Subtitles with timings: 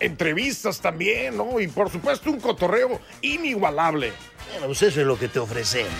[0.00, 1.60] Entrevistas también, ¿no?
[1.60, 4.12] Y por supuesto un cotorreo inigualable.
[4.50, 5.92] Bueno, pues eso es lo que te ofrecemos.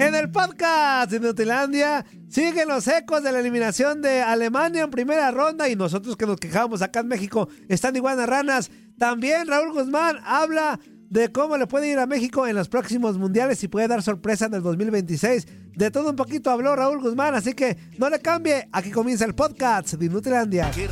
[0.00, 5.32] En el podcast de Nutilandia siguen los ecos de la eliminación de Alemania en primera
[5.32, 8.70] ronda y nosotros que nos quejamos acá en México están igual a ranas.
[8.96, 10.78] También Raúl Guzmán habla
[11.10, 14.46] de cómo le puede ir a México en los próximos mundiales y puede dar sorpresa
[14.46, 15.46] en el 2026.
[15.74, 18.68] De todo un poquito habló Raúl Guzmán, así que no le cambie.
[18.70, 20.70] Aquí comienza el podcast de Nutilandia.
[20.70, 20.88] Que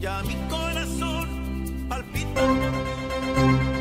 [0.00, 2.46] Ya mi corazón palpita.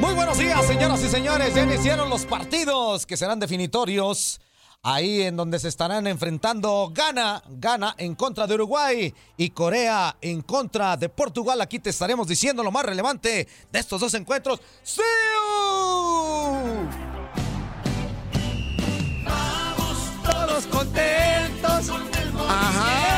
[0.02, 1.54] Muy buenos días, señoras y señores.
[1.54, 4.42] Ya iniciaron los partidos que serán definitorios.
[4.82, 10.42] Ahí en donde se estarán enfrentando Ghana, Ghana en contra de Uruguay y Corea en
[10.42, 11.62] contra de Portugal.
[11.62, 14.62] Aquí te estaremos diciendo lo más relevante de estos dos encuentros.
[14.84, 15.02] ¡Sí!
[20.24, 21.90] Todos contentos.
[22.50, 23.17] Ajá.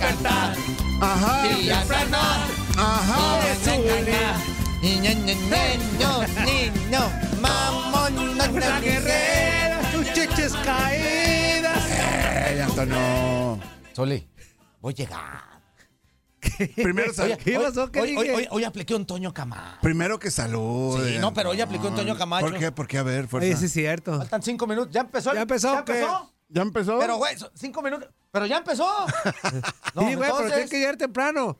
[0.00, 0.56] Mundo a despertar.
[1.00, 1.48] Ajá.
[1.58, 1.70] Y.
[2.76, 3.40] Ajá.
[4.82, 6.10] Niño, niño,
[6.44, 7.00] niño,
[7.40, 8.48] mamón, La
[8.80, 11.84] guerrera, sus chiches caídas.
[12.50, 13.58] Ey, Antonio.
[13.92, 14.26] Soli,
[14.80, 15.50] voy a llegar.
[16.76, 17.90] Primero, sal- ¿Qué hoy- pasó?
[17.92, 18.36] ¿Qué hoy, hoy, dije?
[18.36, 19.76] hoy- hoy apliqué un Toño Camacho.
[19.82, 20.98] primero que salud.
[21.06, 22.46] Sí, no, pero hoy aplicó Antonio Camacho.
[22.48, 22.72] ¿Por qué?
[22.72, 22.98] ¿Por qué?
[22.98, 23.46] A ver, fuerza.
[23.46, 24.16] Oye, sí es cierto.
[24.16, 24.92] Faltan cinco minutos.
[24.94, 25.30] ¿Ya empezó?
[25.32, 25.92] el- ¿Ya empezó ¿Ya qué?
[26.00, 26.32] empezó?
[26.50, 26.98] ¿Ya empezó?
[26.98, 28.08] Pero, güey, cinco minutos.
[28.30, 28.86] Pero ya empezó.
[29.94, 31.58] No, sí, güey, pero entonces, tienes que llegar temprano.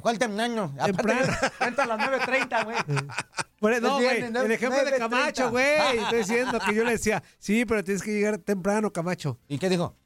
[0.00, 0.72] ¿Cuál temprano?
[0.84, 1.32] Temprano.
[1.60, 3.80] Entra a las 9.30, güey.
[3.80, 4.98] No, güey, el ejemplo de 9:30.
[4.98, 5.98] Camacho, güey.
[5.98, 9.40] Estoy diciendo que yo le decía, sí, pero tienes que llegar temprano, Camacho.
[9.48, 9.96] ¿Y qué dijo?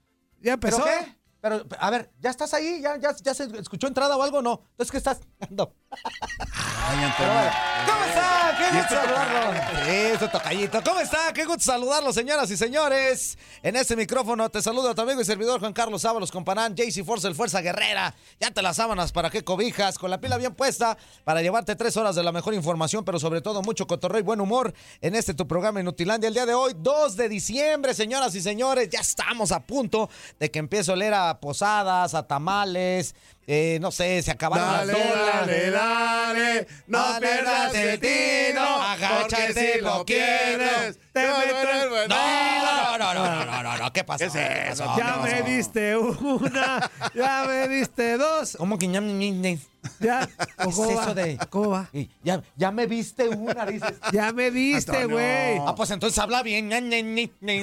[0.41, 0.85] ¿Ya ¿Pero empezó?
[0.85, 1.17] qué?
[1.43, 2.81] Pero, a ver, ¿ya estás ahí?
[2.81, 4.63] ¿Ya, ya, ya se escuchó entrada o algo no?
[4.71, 5.75] Entonces, ¿qué estás dando?
[5.91, 7.51] Ay, Antonio.
[7.85, 8.57] ¿Cómo está?
[8.57, 9.93] Qué ¿Y gusto saludarlo.
[9.93, 10.83] Eso, tocallito.
[10.85, 11.33] ¿Cómo está?
[11.33, 13.37] Qué gusto saludarlo, señoras y señores.
[13.65, 17.05] En este micrófono te saludo a tu amigo y servidor Juan Carlos Ábalos Companán, JC
[17.05, 18.15] Force, el Fuerza Guerrera.
[18.39, 21.97] Ya te las sábanas para que cobijas, con la pila bien puesta, para llevarte tres
[21.97, 25.35] horas de la mejor información, pero sobre todo mucho cotorreo y buen humor en este
[25.35, 26.29] tu programa Inutilandia.
[26.29, 30.09] El día de hoy, 2 de diciembre, señoras y señores, ya estamos a punto
[30.39, 33.15] de que empiece a oler a posadas, a tamales,
[33.47, 35.35] eh, no sé, se acabaron Dale, las donas.
[35.47, 36.67] dale, dale.
[36.87, 38.61] No Dale, pierdas el tino.
[38.83, 43.93] agáchate, si lo quieres, te no meto el No, no, no, no, no, no, no,
[43.93, 44.19] ¿qué pasó?
[44.19, 44.85] ¿Qué es ¿Qué eso?
[44.97, 49.59] Ya ¿Qué me diste una, ya me diste dos, ¿Cómo que ya me
[49.99, 50.29] ya.
[50.59, 51.89] ¿Qué es eso de- ¿Cómo va?
[51.93, 53.95] Y Ya, ya me viste una, dices.
[54.13, 55.17] Ya me diste, Antonio.
[55.17, 55.59] güey.
[55.67, 56.71] Ah, pues entonces habla bien.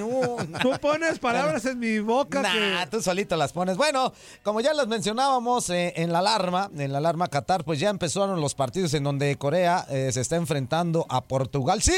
[0.04, 0.38] Uh.
[0.62, 3.78] Tú pones palabras en mi boca Nah, tú solito las pones.
[3.78, 4.12] Bueno,
[4.44, 8.56] como ya las mencionábamos en la alarma, en la alarma Qatar, pues ya empezaron los
[8.56, 11.82] partidos en donde Corea eh, se está enfrentando a Portugal.
[11.82, 11.94] ¡Sí!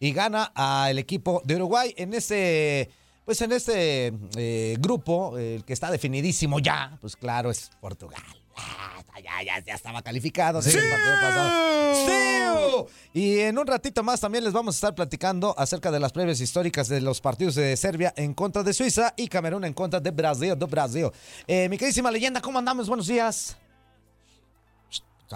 [0.00, 2.90] Y gana al equipo de Uruguay en este.
[3.24, 8.22] Pues en este eh, grupo, el que está definidísimo ya, pues claro, es Portugal.
[8.56, 10.60] Ah, Ya, ya, ya estaba calificado.
[10.62, 10.76] sí,
[11.20, 11.94] pasado.
[12.06, 13.18] ¡Sí!
[13.18, 16.40] Y en un ratito más también les vamos a estar platicando acerca de las previas
[16.40, 20.10] históricas de los partidos de Serbia en contra de Suiza y Camerún en contra de
[20.10, 21.10] Brasil, de Brasil.
[21.46, 22.88] Eh, mi queridísima leyenda, ¿cómo andamos?
[22.88, 23.56] Buenos días.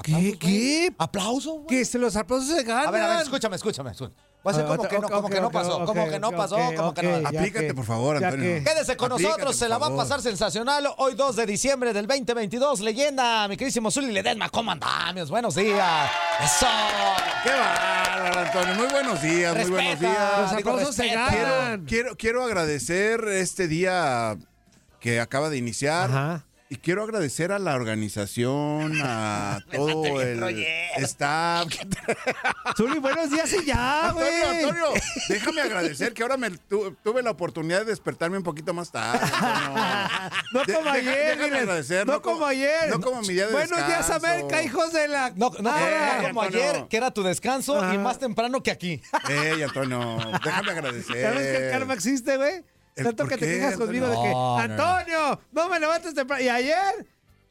[0.05, 0.37] ¿Qué?
[0.39, 0.94] ¿Qué?
[0.99, 1.55] ¿Aplauso?
[1.55, 1.67] güey.
[1.67, 2.89] Que se los aplausos se ganan.
[2.89, 3.91] A ver, a ver, escúchame, escúchame.
[3.91, 4.15] escúchame.
[4.43, 6.95] Voy a Ah, como que no, como que no pasó, como que no pasó, como
[6.95, 7.29] que no.
[7.29, 8.39] Aplícate, por favor, Antonio.
[8.39, 10.89] que- Quédese con Aplícate, nosotros, se la va a pasar sensacional.
[10.97, 15.29] Hoy 2 de diciembre del 2022, leyenda, mi queridísimo Zuli Ledesma, ¿cómo andamos?
[15.31, 16.11] Buenos días.
[16.43, 16.67] Eso.
[17.45, 18.75] Qué bárbaro, Antonio.
[18.77, 20.41] Muy buenos días, muy buenos días.
[20.41, 21.85] Los aplausos se ganan.
[21.85, 24.39] Quiero, quiero agradecer este día
[25.01, 26.11] que acaba de iniciar.
[26.11, 26.45] Ajá.
[26.72, 30.40] Y quiero agradecer a la organización, a todo el
[30.99, 31.67] staff.
[32.76, 34.28] Zuli, buenos días y ya, güey.
[34.43, 38.72] Antonio, Antonio, déjame agradecer que ahora me tu- tuve la oportunidad de despertarme un poquito
[38.72, 39.19] más tarde.
[40.52, 42.88] No De- como deja- ayer, agradecer, No, no como como- ayer.
[42.88, 44.26] no como mi día de Buenos días, descanso.
[44.26, 45.31] América, hijos de la.
[45.37, 46.70] No, no, Ah, no como Antonio.
[46.70, 49.02] ayer, que era tu descanso y más temprano que aquí.
[49.28, 51.22] Ey, Antonio, déjame agradecer.
[51.32, 52.64] ¿Sabes que el karma existe, güey?
[52.97, 54.35] ¿El Tanto que te quejas conmigo de que, Antonio?
[54.35, 54.95] No, no, no.
[54.97, 56.43] Antonio, no me levantes temprano.
[56.43, 57.07] Y ayer,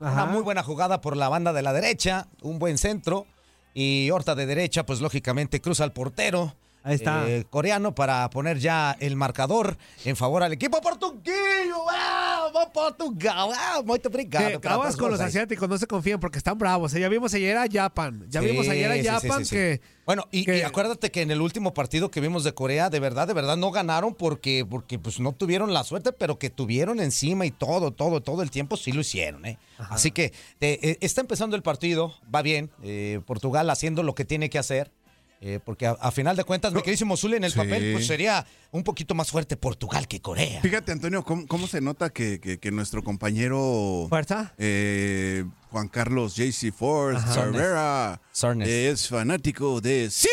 [0.00, 0.24] Ajá.
[0.24, 3.26] Una muy buena jugada por la banda de la derecha, un buen centro.
[3.74, 6.54] Y Horta de derecha, pues lógicamente cruza al portero.
[6.86, 7.28] Ahí está.
[7.28, 11.84] eh, coreano para poner ya el marcador en favor al equipo portuguillo.
[11.84, 13.48] ¡Vamos, Portugal!
[13.50, 14.60] ¡Vamos, muy obrigado.
[14.64, 16.94] Aguas con los asiáticos, no se confían porque están bravos.
[16.94, 17.00] ¿eh?
[17.00, 18.24] Ya vimos ayer a Japan.
[18.28, 19.56] Ya Sí, vimos ayer a Japan sí, sí.
[19.56, 19.80] que.
[20.06, 23.00] Bueno, y, que- y acuérdate que en el último partido que vimos de Corea, de
[23.00, 27.00] verdad, de verdad, no ganaron porque, porque pues no tuvieron la suerte, pero que tuvieron
[27.00, 29.58] encima y todo, todo, todo el tiempo sí lo hicieron, ¿eh?
[29.78, 34.48] Así que eh, está empezando el partido, va bien, eh, Portugal haciendo lo que tiene
[34.48, 34.92] que hacer.
[35.40, 37.58] Eh, porque a, a final de cuentas, mi queridísimo Zuli en el Sí.
[37.58, 40.60] papel, pues sería un poquito más fuerte Portugal que Corea.
[40.62, 44.54] Fíjate, Antonio, cómo, cómo se nota que, que- que nuestro compañero ¿Fuerza?
[44.58, 48.68] eh, Juan Carlos JC Force Cervera Sarnes.
[48.68, 50.30] es fanático de ¡Siu!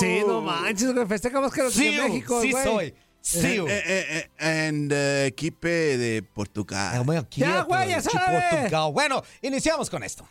[0.00, 1.06] Sí, no manches, güey.
[1.06, 2.64] Festejamos que los de México, sí güey.
[2.64, 2.94] soy.
[3.20, 3.38] Sí.
[3.38, 6.90] Eh, eh, eh, and uh, equipo de Portugal.
[7.08, 8.42] Ah, Ya, güey, ya chico sabe.
[8.50, 8.92] Portugal.
[8.92, 10.28] Bueno, iniciamos con esto.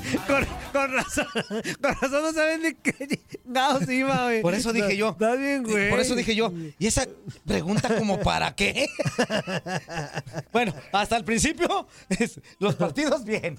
[0.27, 1.27] Con, con razón,
[1.83, 4.43] con razón no saben ni qué chingados iba, güey.
[4.43, 5.11] Por eso dije yo.
[5.11, 5.91] Está bien, güey.
[5.91, 6.53] Por eso dije yo.
[6.79, 7.07] ¿Y esa
[7.47, 8.89] pregunta como para qué?
[10.53, 11.87] bueno, hasta el principio,
[12.59, 13.59] los partidos bien.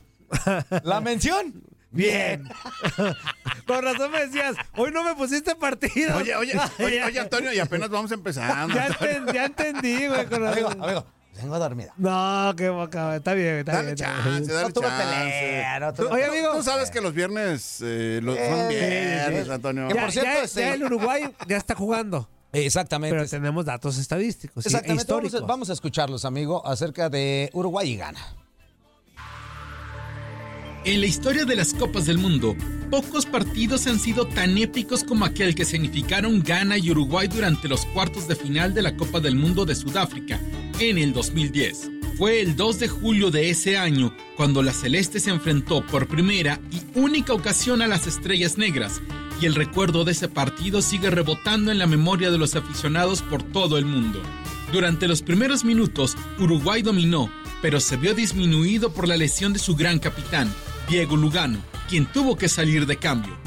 [0.83, 2.43] La mención, bien.
[3.67, 6.17] Con razón me decías, hoy no me pusiste partido.
[6.17, 8.73] Oye, oye, oye, oye, Antonio, y apenas vamos empezando.
[8.75, 9.13] Ya, Antonio.
[9.15, 10.25] enten- ya entendí, güey.
[10.25, 11.93] Con Amigo, amigo, vengo dormida.
[11.97, 13.15] No, qué boca.
[13.15, 13.97] Está bien, está Dale bien.
[14.47, 15.03] dale No tuve chance.
[15.03, 16.51] pelea, no tuve- Tú- Oye, tú- amigo.
[16.57, 19.49] Tú sabes que los viernes eh, los- Eh, son sí, viernes.
[19.49, 19.87] Antonio.
[19.87, 22.29] Que Ya, por cierto, ya- este- ya el Uruguay ya está jugando.
[22.51, 23.15] Exactamente.
[23.17, 24.65] Pero tenemos datos estadísticos.
[24.65, 25.11] Exactamente.
[25.11, 28.19] Vamos a, vamos a escucharlos, amigo, acerca de Uruguay y Ghana.
[30.85, 32.57] En la historia de las Copas del Mundo,
[32.91, 37.85] pocos partidos han sido tan épicos como aquel que significaron Ghana y Uruguay durante los
[37.85, 40.41] cuartos de final de la Copa del Mundo de Sudáfrica
[40.79, 41.89] en el 2010.
[42.17, 46.59] Fue el 2 de julio de ese año cuando la Celeste se enfrentó por primera
[46.69, 49.01] y única ocasión a las Estrellas Negras,
[49.39, 53.41] y el recuerdo de ese partido sigue rebotando en la memoria de los aficionados por
[53.41, 54.21] todo el mundo.
[54.73, 59.75] Durante los primeros minutos, Uruguay dominó, pero se vio disminuido por la lesión de su
[59.75, 60.53] gran capitán,
[60.87, 61.59] Diego Lugano,
[61.89, 63.37] quien tuvo que salir de cambio.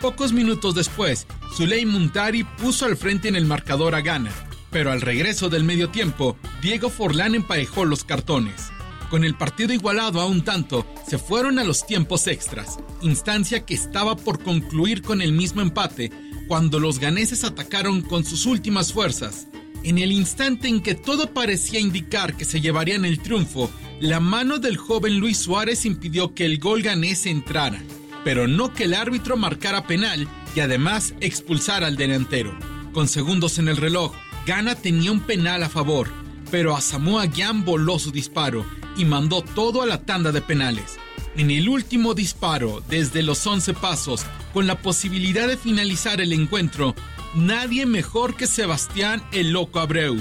[0.00, 4.30] Pocos minutos después, Zuley Muntari puso al frente en el marcador a Ghana,
[4.70, 8.70] pero al regreso del medio tiempo, Diego Forlán emparejó los cartones.
[9.10, 13.74] Con el partido igualado a un tanto, se fueron a los tiempos extras, instancia que
[13.74, 16.10] estaba por concluir con el mismo empate
[16.48, 19.46] cuando los ganeses atacaron con sus últimas fuerzas.
[19.86, 24.58] En el instante en que todo parecía indicar que se llevarían el triunfo, la mano
[24.58, 27.80] del joven Luis Suárez impidió que el gol ganés entrara,
[28.24, 30.26] pero no que el árbitro marcara penal
[30.56, 32.58] y además expulsara al delantero.
[32.92, 34.12] Con segundos en el reloj,
[34.44, 36.10] Ghana tenía un penal a favor,
[36.50, 38.66] pero Asamoah Gyan voló su disparo
[38.96, 40.96] y mandó todo a la tanda de penales.
[41.36, 46.96] En el último disparo, desde los 11 pasos, con la posibilidad de finalizar el encuentro,
[47.36, 50.16] nadie mejor que Sebastián el Loco Abreu,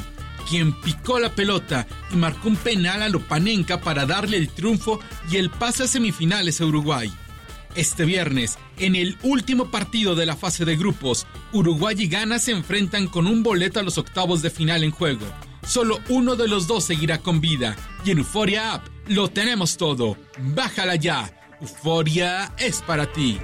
[0.47, 4.99] quien picó la pelota y marcó un penal a Lopanenka para darle el triunfo
[5.31, 7.11] y el pase a semifinales a Uruguay.
[7.75, 12.51] Este viernes, en el último partido de la fase de grupos, Uruguay y Ghana se
[12.51, 15.25] enfrentan con un boleto a los octavos de final en juego.
[15.67, 20.17] Solo uno de los dos seguirá con vida y en Euphoria App lo tenemos todo.
[20.39, 21.31] Bájala ya.
[21.61, 23.39] Euforia es para ti.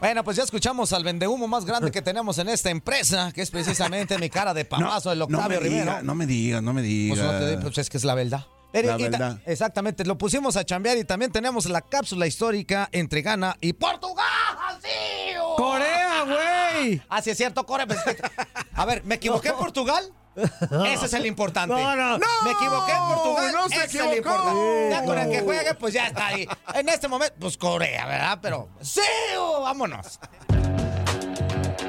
[0.00, 3.50] Bueno, pues ya escuchamos al vendehumo más grande que tenemos en esta empresa, que es
[3.50, 5.84] precisamente mi cara de pamazo, el no Octavio me Rivero.
[5.90, 7.32] diga, no me diga, no me Pues, diga.
[7.32, 8.46] no te- pues es que es la verdad.
[8.72, 9.40] La y verdad.
[9.46, 14.24] Exactamente, lo pusimos a chambear y también tenemos la cápsula histórica entre Ghana y Portugal.
[14.82, 14.88] ¡Sí!
[15.56, 17.02] ¡Corea, güey!
[17.08, 17.86] Ah, sí es cierto, Corea.
[17.86, 17.98] pues,
[18.74, 20.12] a ver, ¿me equivoqué en Portugal?
[20.86, 21.74] Ese es el importante.
[21.74, 22.18] No, no.
[22.18, 23.52] Me equivoqué en Portugal.
[23.52, 24.88] no se ese es el importante.
[24.90, 26.48] Ya con el que juegue, pues ya está ahí.
[26.74, 28.38] En este momento, pues Corea, ¿verdad?
[28.40, 29.00] Pero sí,
[29.38, 30.18] oh, vámonos.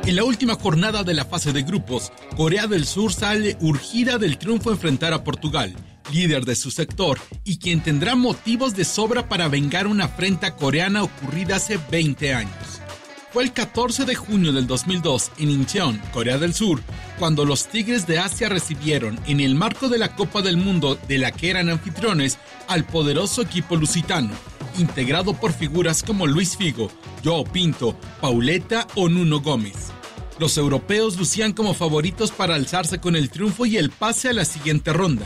[0.06, 4.39] En la última jornada de la fase de grupos, Corea del Sur sale urgida del
[4.39, 5.75] triunfo a enfrentar a Portugal,
[6.12, 11.03] líder de su sector y quien tendrá motivos de sobra para vengar una afrenta coreana
[11.03, 12.82] ocurrida hace 20 años.
[13.31, 16.81] Fue el 14 de junio del 2002 en Incheon, Corea del Sur,
[17.19, 21.19] cuando los Tigres de Asia recibieron, en el marco de la Copa del Mundo de
[21.19, 24.31] la que eran anfitriones, al poderoso equipo lusitano,
[24.79, 26.89] integrado por figuras como Luis Figo,
[27.24, 29.91] Joao Pinto, Pauleta o Nuno Gómez.
[30.39, 34.45] Los europeos lucían como favoritos para alzarse con el triunfo y el pase a la
[34.45, 35.25] siguiente ronda,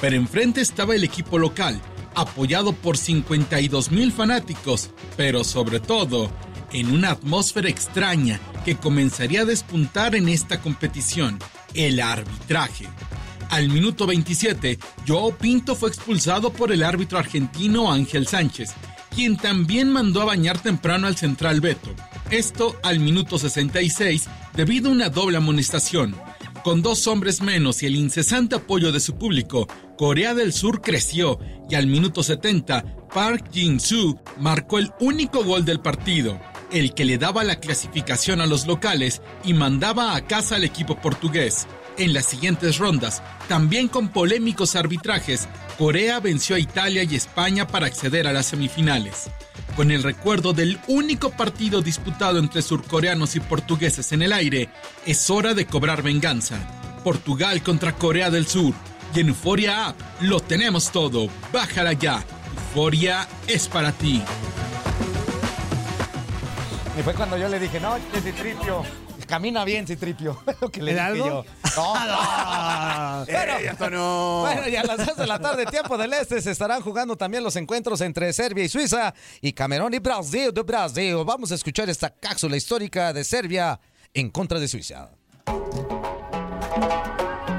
[0.00, 1.78] pero enfrente estaba el equipo local,
[2.14, 6.30] apoyado por 52 mil fanáticos, pero sobre todo
[6.72, 11.38] en una atmósfera extraña que comenzaría a despuntar en esta competición,
[11.74, 12.88] el arbitraje.
[13.50, 18.70] Al minuto 27, Joao Pinto fue expulsado por el árbitro argentino Ángel Sánchez,
[19.14, 21.90] quien también mandó a bañar temprano al central Beto.
[22.30, 26.16] Esto al minuto 66 debido a una doble amonestación.
[26.64, 29.66] Con dos hombres menos y el incesante apoyo de su público,
[29.98, 31.38] Corea del Sur creció
[31.68, 36.40] y al minuto 70, Park Jin-soo marcó el único gol del partido,
[36.72, 40.96] el que le daba la clasificación a los locales y mandaba a casa al equipo
[40.96, 41.66] portugués.
[41.98, 45.46] En las siguientes rondas, también con polémicos arbitrajes,
[45.78, 49.30] Corea venció a Italia y España para acceder a las semifinales.
[49.76, 54.68] Con el recuerdo del único partido disputado entre surcoreanos y portugueses en el aire,
[55.06, 56.58] es hora de cobrar venganza.
[57.04, 58.74] Portugal contra Corea del Sur.
[59.14, 61.28] Y en Euphoria App lo tenemos todo.
[61.52, 62.24] Bájala ya.
[62.56, 64.22] Euphoria es para ti.
[66.98, 68.82] Y fue cuando yo le dije, no, que Citripio.
[69.26, 70.42] Camina bien, Citripio.
[70.60, 71.26] Lo que le ¿En dije algo?
[71.26, 71.44] yo.
[71.76, 73.24] No, no.
[73.24, 74.40] Bueno, ¡Ey, Antonio!
[74.40, 77.42] Bueno, y a las 2 de la tarde, tiempo del este, se estarán jugando también
[77.42, 81.16] los encuentros entre Serbia y Suiza y Camerún y Brasil de Brasil.
[81.24, 83.80] Vamos a escuchar esta cápsula histórica de Serbia
[84.12, 85.08] en contra de Suiza.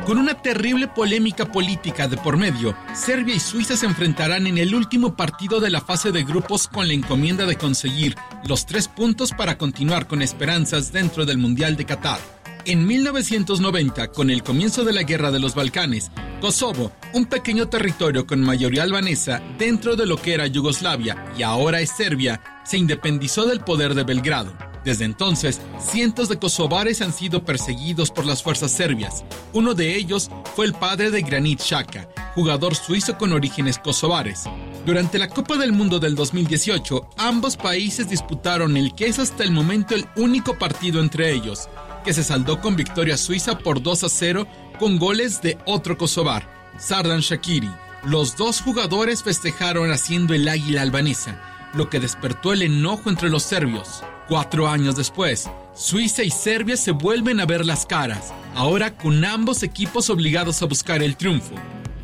[0.06, 4.76] Con una terrible polémica política de por medio, Serbia y Suiza se enfrentarán en el
[4.76, 9.32] último partido de la fase de grupos con la encomienda de conseguir los tres puntos
[9.32, 12.20] para continuar con esperanzas dentro del Mundial de Qatar.
[12.66, 18.28] En 1990, con el comienzo de la Guerra de los Balcanes, Kosovo, un pequeño territorio
[18.28, 23.46] con mayoría albanesa dentro de lo que era Yugoslavia y ahora es Serbia, se independizó
[23.46, 24.73] del poder de Belgrado.
[24.84, 29.24] Desde entonces, cientos de kosovares han sido perseguidos por las fuerzas serbias.
[29.54, 34.44] Uno de ellos fue el padre de Granit Xhaka, jugador suizo con orígenes kosovares.
[34.86, 39.52] Durante la Copa del Mundo del 2018, ambos países disputaron el que es hasta el
[39.52, 41.70] momento el único partido entre ellos,
[42.04, 44.48] que se saldó con victoria suiza por 2 a 0
[44.78, 46.48] con goles de otro kosovar,
[46.78, 47.72] Sardan Shakiri.
[48.04, 51.40] Los dos jugadores festejaron haciendo el águila albanesa,
[51.74, 54.04] lo que despertó el enojo entre los serbios.
[54.28, 59.64] Cuatro años después, Suiza y Serbia se vuelven a ver las caras, ahora con ambos
[59.64, 61.56] equipos obligados a buscar el triunfo.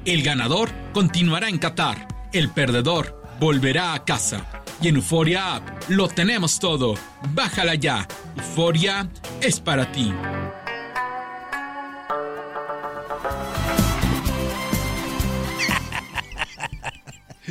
[0.05, 4.45] El ganador continuará en Qatar, el perdedor volverá a casa.
[4.81, 6.95] Y en Euphoria App lo tenemos todo.
[7.33, 8.07] Bájala ya.
[8.37, 9.09] Euphoria
[9.41, 10.13] es para ti.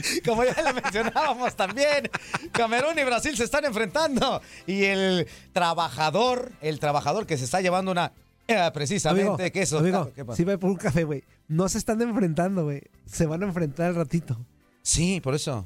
[0.24, 2.10] Como ya le mencionábamos también,
[2.52, 4.40] Camerún y Brasil se están enfrentando.
[4.66, 8.12] Y el trabajador, el trabajador que se está llevando una.
[8.46, 9.78] eh, precisamente, Amigo, que eso.
[9.78, 11.24] amigo, sí, ve por un café, güey.
[11.48, 12.82] No se están enfrentando, güey.
[13.06, 14.38] Se van a enfrentar al ratito.
[14.82, 15.64] Sí, por eso.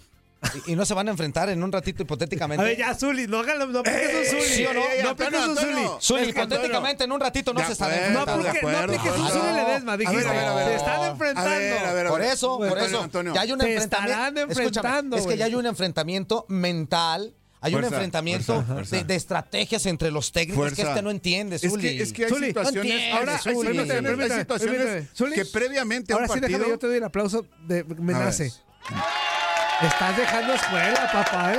[0.67, 2.61] Y, y no se van a enfrentar en un ratito hipotéticamente.
[2.63, 4.43] A ver, ya, Zuli, no háganlo, no apliques un Zuli.
[4.55, 4.81] ¿sí o no?
[5.05, 5.87] No apliques un Zuli.
[6.01, 8.37] Zuli, Es hipotéticamente en un ratito no se están enfrentando.
[8.43, 9.29] no apliques un.
[9.31, 10.29] Zuli Ledesma, dijiste.
[10.29, 10.69] A ver, a ver, a ver.
[10.69, 11.51] Se están A enfrentando.
[11.51, 12.33] ver, a ver, a Por ver.
[12.33, 13.03] eso, por eso.
[13.03, 13.35] Antonio.
[13.35, 14.41] Ya hay un Se enfrentamiento.
[14.41, 17.35] enfrentando, es que ya hay un enfrentamiento mental.
[17.65, 18.97] Hay un Fuerza, enfrentamiento fuerza, fuerza.
[18.97, 20.67] De, de estrategias entre los técnicos.
[20.67, 21.97] Es que este no entiende, Es Zuli.
[21.97, 23.69] que, es que hay Zuli, situaciones, ahora, hay Zuli.
[23.69, 26.59] situaciones, Permíteme, hay situaciones que previamente a un Ahora sí, partido...
[26.59, 28.43] déjame, yo te doy el aplauso de menace.
[28.91, 28.99] ver.
[29.83, 31.57] Estás dejando escuela, papá, ¿eh?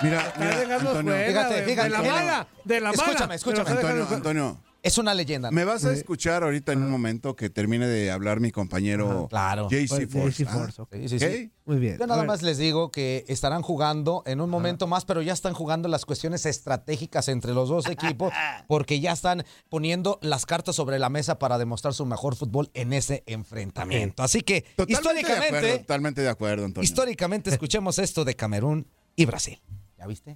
[0.00, 1.44] Mira, Estás mira, dejando Antonio, escuela.
[1.48, 1.88] Fíjate, fíjate.
[1.88, 3.02] De la mala, de la mala.
[3.02, 3.70] Escúchame, escúchame.
[3.70, 5.50] Antonio, Antonio, Es una leyenda.
[5.50, 5.54] ¿no?
[5.54, 9.68] me vas a escuchar ahorita en un momento que termine de hablar mi compañero Claro.
[9.70, 10.44] JC Pues, Force.
[10.46, 10.52] ¿ah?
[10.52, 11.50] Force.
[11.64, 11.96] Muy bien.
[11.98, 15.54] Yo nada más les digo que estarán jugando en un momento más, pero ya están
[15.54, 18.30] jugando las cuestiones estratégicas entre los dos equipos,
[18.68, 22.92] porque ya están poniendo las cartas sobre la mesa para demostrar su mejor fútbol en
[22.92, 24.22] ese enfrentamiento.
[24.22, 26.84] Así que, Totalmente de acuerdo, históricamente, totalmente de acuerdo, Antonio.
[26.84, 28.86] históricamente escuchemos esto de Camerún
[29.16, 29.58] y Brasil.
[30.04, 30.34] ¿Ya viste?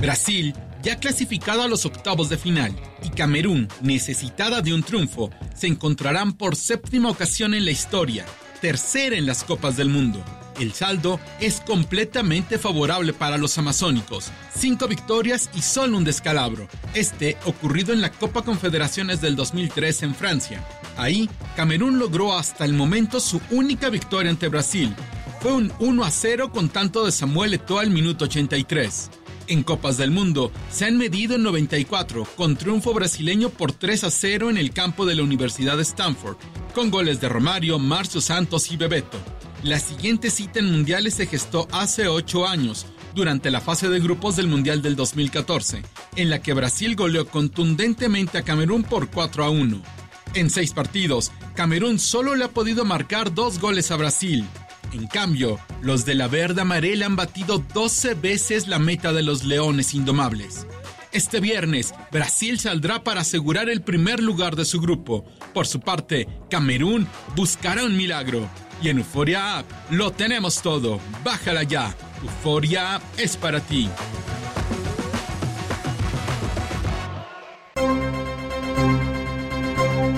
[0.00, 5.66] Brasil, ya clasificado a los octavos de final, y Camerún, necesitada de un triunfo, se
[5.66, 8.24] encontrarán por séptima ocasión en la historia,
[8.60, 10.22] tercera en las Copas del Mundo.
[10.60, 17.36] El saldo es completamente favorable para los amazónicos, cinco victorias y solo un descalabro, este
[17.44, 20.64] ocurrido en la Copa Confederaciones del 2003 en Francia.
[20.96, 24.94] Ahí, Camerún logró hasta el momento su única victoria ante Brasil,
[25.42, 29.10] fue un 1 a 0 con tanto de Samuel Eto'o al minuto 83.
[29.48, 34.10] En Copas del Mundo se han medido en 94 con triunfo brasileño por 3 a
[34.12, 36.36] 0 en el campo de la Universidad de Stanford,
[36.76, 39.18] con goles de Romario, Marcio Santos y Bebeto.
[39.64, 44.36] La siguiente cita en mundiales se gestó hace 8 años, durante la fase de grupos
[44.36, 45.82] del Mundial del 2014,
[46.14, 49.82] en la que Brasil goleó contundentemente a Camerún por 4 a 1.
[50.34, 54.46] En seis partidos, Camerún solo le ha podido marcar dos goles a Brasil.
[54.92, 59.42] En cambio, los de la verde amarela han batido 12 veces la meta de los
[59.42, 60.66] Leones Indomables.
[61.12, 65.24] Este viernes, Brasil saldrá para asegurar el primer lugar de su grupo.
[65.54, 68.46] Por su parte, Camerún buscará un milagro.
[68.82, 71.00] Y en Euforia App lo tenemos todo.
[71.24, 71.94] Bájala ya.
[72.22, 73.88] Euforia App es para ti.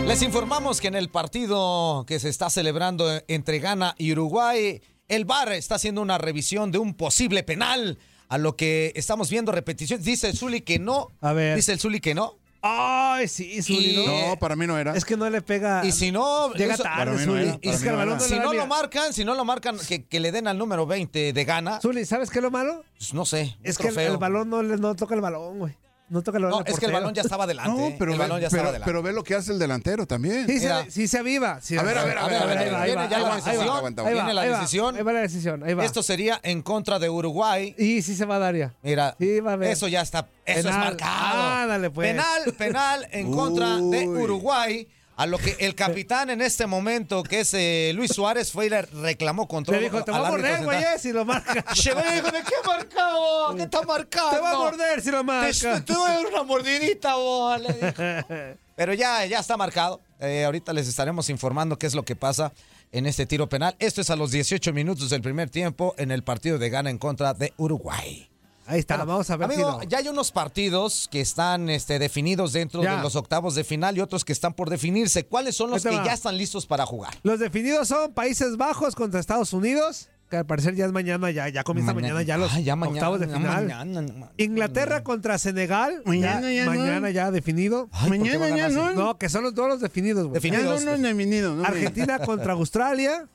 [0.07, 5.25] Les informamos que en el partido que se está celebrando entre Ghana y Uruguay, el
[5.25, 7.99] VAR está haciendo una revisión de un posible penal.
[8.29, 10.05] A lo que estamos viendo repeticiones.
[10.05, 11.09] Dice el Zuli que no.
[11.21, 11.57] A ver.
[11.57, 12.39] Dice el Zuli que no.
[12.63, 14.29] Ay, sí, Zuli, Y- ¿no?
[14.29, 14.97] No, para mí no era.
[14.97, 15.85] Es que no le pega.
[15.85, 16.53] Y si no.
[16.55, 17.59] Llega eso- tarde, no Zuli.
[17.61, 20.49] Y el no si no lo marcan, si no lo marcan, que, que le den
[20.49, 21.81] al número 20 de Ghana.
[21.83, 22.83] Zuli, ¿sabes qué es lo malo?
[22.97, 23.57] Pues no sé.
[23.63, 25.77] Es que el, balón no, le, no toca el balón, güey.
[26.09, 26.65] No toca el balón.
[26.67, 27.71] No, es que el balón ya estaba adelante.
[27.71, 27.97] No, ¿eh?
[27.99, 28.85] pero, el ve, balón ya pero, estaba adelante.
[28.87, 30.47] pero ve lo que hace el delantero también.
[30.47, 31.61] Sí, se, sí se aviva.
[31.63, 33.35] sí, A ver, a ver, a ver, a ver, ahí va, ahí viene ya la
[33.37, 33.85] decisión.
[34.05, 34.97] Viene la decisión.
[34.97, 35.85] Ahí va la decisión, ahí va.
[35.85, 37.75] Esto sería en contra de Uruguay.
[37.79, 38.75] Y sí se va a dar ya.
[38.83, 39.71] Mira, Sí, va a ver.
[39.71, 41.43] eso ya está, eso es marcado.
[41.43, 42.09] Ándale, pues.
[42.11, 44.07] Penal, penal en contra de.
[44.07, 44.87] Uruguay.
[45.17, 48.71] A lo que el capitán en este momento, que es eh, Luis Suárez, fue y
[48.71, 51.65] le reclamó contra Le dijo, te va a morder, güey, eh, si lo marcas.
[51.85, 53.55] Llegó y dijo, ¿de qué marcado?
[53.55, 54.31] ¿Qué está marcado?
[54.31, 55.85] Te va a morder si lo Te, marcas.
[55.85, 58.59] te voy a dar una mordidita, vos, le dijo.
[58.77, 60.01] Pero ya, ya está marcado.
[60.19, 62.53] Eh, ahorita les estaremos informando qué es lo que pasa
[62.91, 63.77] en este tiro penal.
[63.79, 66.99] Esto es a los 18 minutos del primer tiempo en el partido de Gana en
[66.99, 68.29] contra de Uruguay.
[68.67, 69.91] Ahí está, Bueno, vamos a ver amigo, si no.
[69.91, 72.97] ya hay unos partidos que están este, definidos dentro Ya.
[72.97, 75.27] de los octavos de final y otros que están por definirse.
[75.27, 76.05] ¿Cuáles son los que va.
[76.05, 77.13] ya están listos para jugar?
[77.23, 81.51] Los definidos son Países Bajos contra Estados Unidos, que al parecer ya es mañana, ya,
[81.51, 83.67] ya comienza mañana, ya los Ah, ya mañana, octavos de final.
[83.67, 86.03] mañana, Inglaterra contra Senegal.
[86.07, 86.65] Mañana ya.
[86.65, 87.91] Mañana ya definido.
[87.93, 88.93] Ay, ¿por qué Mañana ya no.
[88.95, 90.35] No, que son los dos los definidos, güey.
[90.41, 90.83] Definidos.
[90.85, 91.69] No, no, no, definido, no, no.
[91.69, 93.29] Argentina contra Australia.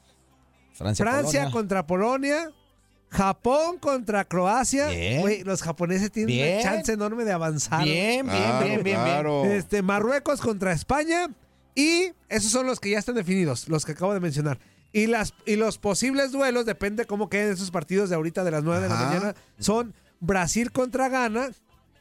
[0.73, 1.51] Francia, Francia Polonia.
[1.51, 2.51] contra Polonia.
[3.09, 4.87] Japón contra Croacia.
[4.89, 5.21] Bien.
[5.21, 6.53] Güey, los japoneses tienen Bien.
[6.55, 7.83] una chance enorme de avanzar.
[7.83, 9.45] Bien, bien, Claro, bien, bien, claro.
[9.45, 11.27] Este, Marruecos contra España.
[11.75, 14.59] Y esos son los que ya están definidos, los que acabo de mencionar.
[14.91, 18.63] Y, las, y los posibles duelos, depende cómo queden esos partidos de ahorita de las
[18.63, 21.49] 9 de la mañana, son Brasil contra Ghana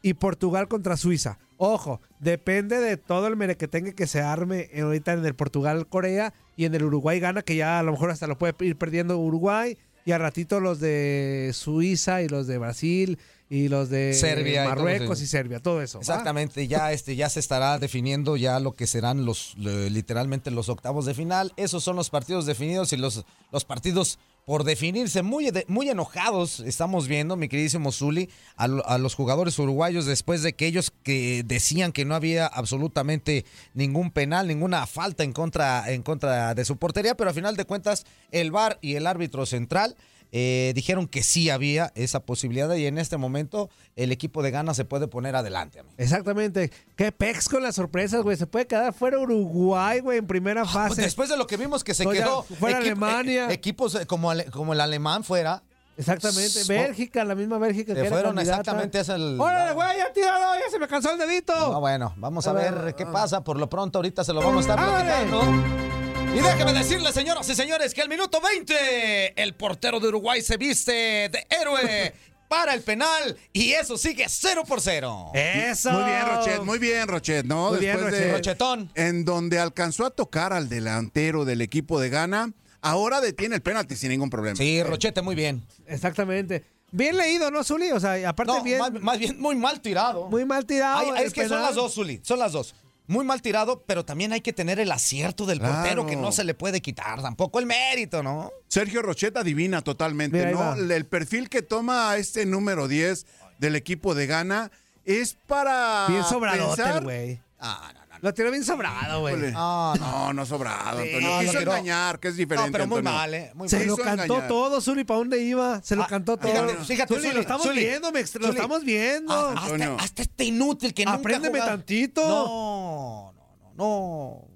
[0.02, 1.38] y Portugal contra Suiza.
[1.58, 6.64] Ojo, depende de todo el merequetengue que se arme en- ahorita en el Portugal-Corea y
[6.64, 9.76] en el Uruguay-Ghana, que ya a lo mejor hasta lo puede ir perdiendo Uruguay.
[10.08, 13.18] Y a ratito los de Suiza y los de Brasil
[13.50, 15.98] y los de Serbia y Marruecos y Serbia, todo eso.
[15.98, 16.00] ¿va?
[16.02, 20.70] Exactamente, ya este ya se estará definiendo ya lo que serán los le- literalmente los
[20.70, 21.52] octavos de final.
[21.58, 27.06] Esos son los partidos definidos y los, los partidos por definirse muy muy enojados estamos
[27.06, 31.92] viendo, mi queridísimo Zuli, a, a los jugadores uruguayos después de que ellos que decían
[31.92, 37.14] que no había absolutamente ningún penal, ninguna falta en contra en contra de su portería,
[37.14, 39.96] pero a final de cuentas el VAR y el árbitro central
[40.32, 44.74] eh, dijeron que sí había esa posibilidad y en este momento el equipo de Ghana
[44.74, 45.80] se puede poner adelante.
[45.80, 45.94] amigo.
[45.98, 46.70] Exactamente.
[46.96, 48.36] Qué pex con las sorpresas, güey.
[48.36, 50.88] Se puede quedar fuera Uruguay, güey, en primera fase.
[50.88, 53.48] Pues después de lo que vimos que se Oye, quedó fuera Alemania.
[53.50, 55.62] eh, equipos eh, como, como el alemán fuera.
[55.96, 56.60] Exactamente.
[56.68, 59.98] Bélgica, la misma Bélgica Se que fueron exactamente hacia el- ¡Órale, güey!
[59.98, 60.54] ¡Ya tirado!
[60.54, 61.52] ¡Ya se me cansó el dedito!
[61.72, 63.10] No, bueno, vamos a A ver ver, qué ah.
[63.12, 63.42] pasa.
[63.42, 65.97] Por lo pronto, ahorita se lo vamos a estar platicando.
[66.34, 70.56] Y déjeme decirles, señoras y señores, que al minuto 20, el portero de Uruguay se
[70.56, 72.14] viste de héroe
[72.48, 75.32] para el penal y eso sigue 0 por 0.
[75.34, 75.90] ¡Eso!
[75.90, 77.70] Muy bien, Rochet, muy bien, Rochet, ¿no?
[77.70, 78.36] Muy bien, Después de Rochet.
[78.36, 78.90] Rochetón.
[78.94, 83.96] en donde alcanzó a tocar al delantero del equipo de Ghana, ahora detiene el penalti
[83.96, 84.56] sin ningún problema.
[84.56, 85.64] Sí, Rochete, muy bien.
[85.86, 86.64] Exactamente.
[86.90, 87.90] Bien leído, ¿no, Zuli?
[87.90, 88.78] O sea, aparte No, bien...
[88.78, 90.28] más, más bien muy mal tirado.
[90.28, 91.12] Muy mal tirado.
[91.14, 92.74] Ay, es que son las dos, Zuli, son las dos.
[93.08, 95.74] Muy mal tirado, pero también hay que tener el acierto del Claro.
[95.74, 98.52] portero que no se le puede quitar tampoco el mérito, ¿no?
[98.68, 100.58] Sergio Rochet adivina totalmente, Mira, ¿no?
[100.58, 100.76] va.
[100.76, 103.26] El perfil que toma este número 10
[103.58, 104.70] del equipo de Ghana
[105.04, 107.40] es para Bien sobradote, pensar- el güey.
[107.58, 109.52] Ah, no, no, Lo tiró bien sobrado, güey.
[109.54, 111.20] Ah, no, no sobrado, Antonio.
[111.20, 113.18] no, Quiso engañar, que es diferente, No, pero muy Antonio.
[113.18, 113.50] mal, ¿eh?
[113.54, 113.86] Muy Se mal.
[113.86, 114.48] lo cantó engañar.
[114.48, 115.80] todo, Zuli, ¿para dónde iba?
[115.82, 116.50] Se lo Ah, cantó todo.
[116.50, 117.80] fíjate, fíjate, Zuli, Zuli, lo estamos Zuli.
[117.80, 119.32] viendo, me lo estamos viendo.
[119.34, 119.90] Ah, Antonio.
[119.92, 121.76] hasta, hasta este inútil que nunca Apréndeme jugado.
[121.78, 122.28] tantito.
[122.28, 124.48] No, no, no, no.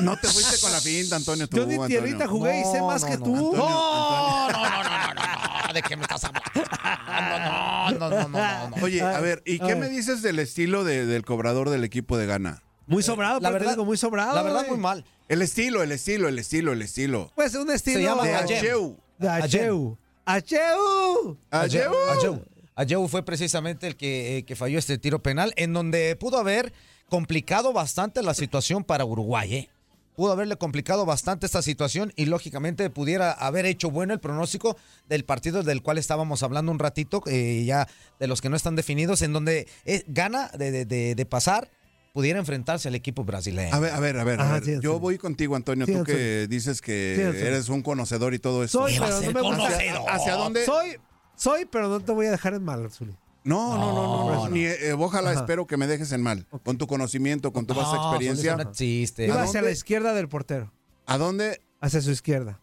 [0.00, 1.48] No te fuiste con la finta, Antonio.
[1.48, 1.88] Tú, Yo ni Antonio.
[2.00, 3.34] tierrita jugué y sé No, más no, que no, tú.
[3.36, 3.56] Antonio.
[3.56, 6.50] No, no, no, no, no, no, no, ¿de qué me estás hablando?
[6.54, 8.76] No, no, no, no, no, no.
[8.84, 9.76] Oye, a ver, ¿y A qué ver.
[9.78, 12.62] me dices del estilo de- del cobrador del equipo de Ghana?
[12.86, 14.34] Muy sobrado, La verdad, digo, muy sobrado.
[14.34, 15.04] La verdad, muy mal.
[15.28, 17.30] El estilo, el estilo, el estilo, el estilo.
[17.34, 18.34] Pues un estilo llama De.
[18.34, 18.96] Acheu.
[19.18, 19.96] de Acheu.
[20.26, 21.36] Acheu.
[21.50, 21.92] Acheu.
[22.10, 22.44] Ajeu.
[22.76, 26.72] Ajeu fue precisamente el que, eh, que falló este tiro penal, en donde pudo haber
[27.08, 29.70] complicado bastante la situación para Uruguay, ¿eh?
[30.16, 34.76] Pudo haberle complicado bastante esta situación y lógicamente pudiera haber hecho bueno el pronóstico
[35.08, 37.88] del partido del cual estábamos hablando un ratito, eh, ya
[38.20, 41.68] de los que no están definidos, en donde eh, gana de, de- de- de pasar,
[42.14, 43.74] pudiera enfrentarse al equipo brasileño.
[43.74, 44.40] A ver, a ver, a ver.
[44.40, 44.64] a ver.
[44.64, 44.98] sí, Yo sí.
[45.00, 45.84] voy contigo, Antonio.
[45.84, 48.78] Sí, tú que dices que eres un conocedor y todo eso.
[48.78, 49.64] Soy, ¿Qué va a pero no me gusta.
[49.72, 50.10] conocedor?
[50.10, 50.64] ¿Hacia dónde?
[50.64, 50.96] Soy,
[51.34, 53.16] soy, pero no te voy a dejar en mal, Zuli.
[53.42, 54.26] No, no, no, no.
[54.30, 55.40] No, no, ni, eh, ojalá Ajá.
[55.40, 56.46] espero que me dejes en mal.
[56.64, 58.52] Con tu conocimiento, con tu vasta No, experiencia.
[58.52, 59.26] Solís, no existe.
[59.26, 60.72] Iba ¿A hacia la izquierda del portero.
[61.06, 61.60] ¿A dónde?
[61.80, 62.60] Hacia su izquierda.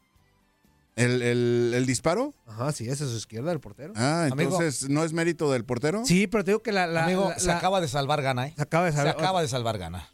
[0.96, 2.34] ¿El, el- el disparo?
[2.48, 3.94] Ajá, sí, hacia su izquierda del portero.
[3.96, 4.52] Ah, Amigo.
[4.60, 6.04] entonces, ¿no es mérito del portero?
[6.06, 6.86] Sí, pero te digo que la.
[6.88, 8.54] la- Amigo, la- se la- acaba de salvar gana, ¿eh?
[8.56, 9.14] se acaba de Se saber.
[9.14, 10.10] acaba de salvar gana.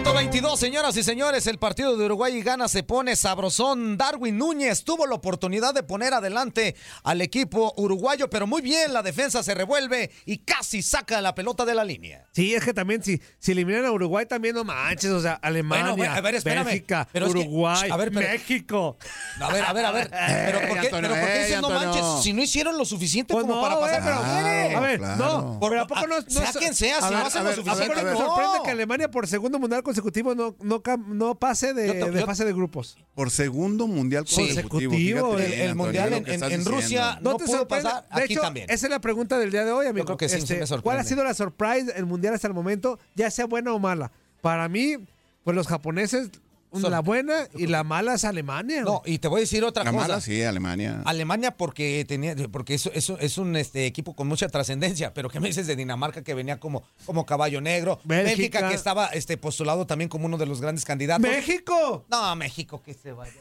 [0.00, 3.98] Minuto 22, señoras y señores, el partido de Uruguay y Ghana se pone sabrosón.
[3.98, 9.02] Darwin Núñez tuvo la oportunidad de poner adelante al equipo uruguayo, pero muy bien, la
[9.02, 12.24] defensa se revuelve y casi saca la pelota de la línea.
[12.32, 15.92] Sí, es que también si, si eliminan a Uruguay también no manches, o sea, Alemania,
[15.94, 16.64] Bueno, a ver, espérame.
[16.64, 18.96] Bélgica, Pero es que- Uruguay, a ver, pero- México.
[19.38, 20.10] A ver, a ver, a ver.
[20.10, 22.04] Pero ¿por qué, Antonio, pero ¿por qué ey, dices no manches?
[22.22, 24.02] Si no hicieron lo suficiente Pues como no, para pasar.
[24.02, 25.16] pero Claro, a ver, claro.
[25.18, 27.56] no, pero ¿a poco no, no sea quien sea, si ver, no hacen lo ver,
[27.56, 28.26] suficiente, ¿A poco no ver.
[28.26, 32.20] sorprende que Alemania por segundo mundial consecutivo no, no, no pase de, Yo te- de
[32.20, 32.96] yo- fase de grupos?
[33.14, 34.36] Por segundo mundial Sí.
[34.46, 34.90] consecutivo.
[34.92, 36.64] Consecutivo, fíjate el- mundial en-.
[36.64, 38.66] Rusia ¿No, No te pudo pasar, de aquí hecho, también.
[38.70, 40.06] esa es la pregunta del día de hoy, amigo.
[40.06, 40.82] creo que sí, sí Este, me.
[40.82, 44.12] ¿Cuál ha sido la surprise el mundial hasta el momento, ya sea buena o mala?
[44.40, 44.96] Para mí,
[45.44, 46.30] pues los japoneses,
[46.72, 48.82] Son- la buena y la mala es Alemania.
[48.82, 50.02] No, y te voy a decir otra La cosa.
[50.08, 51.02] mala sí, Alemania.
[51.04, 55.40] Alemania porque tenía porque es, es, es un este, equipo con mucha trascendencia, pero ¿qué
[55.40, 57.98] me dices de Dinamarca que venía como, como caballo negro?
[58.04, 58.36] Bélgica.
[58.36, 61.22] Bélgica que estaba este, postulado también como uno de los grandes candidatos.
[61.22, 62.04] ¡México!
[62.08, 63.32] No, México que se vaya.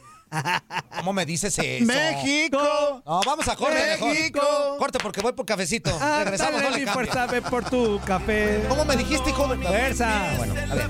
[0.98, 1.86] ¿Cómo me dices eso?
[1.86, 3.02] ¡México!
[3.06, 4.10] No, vamos a corte mejor.
[4.10, 4.42] ¡México!
[4.78, 5.96] Corte porque voy por cafecito.
[6.00, 8.64] Ah, Regresamos, no dale, le fuerza, ve por tu café.
[8.70, 10.34] ¿Cómo me dijiste, hijo de Fuerza.
[10.38, 10.90] Bueno, a ver.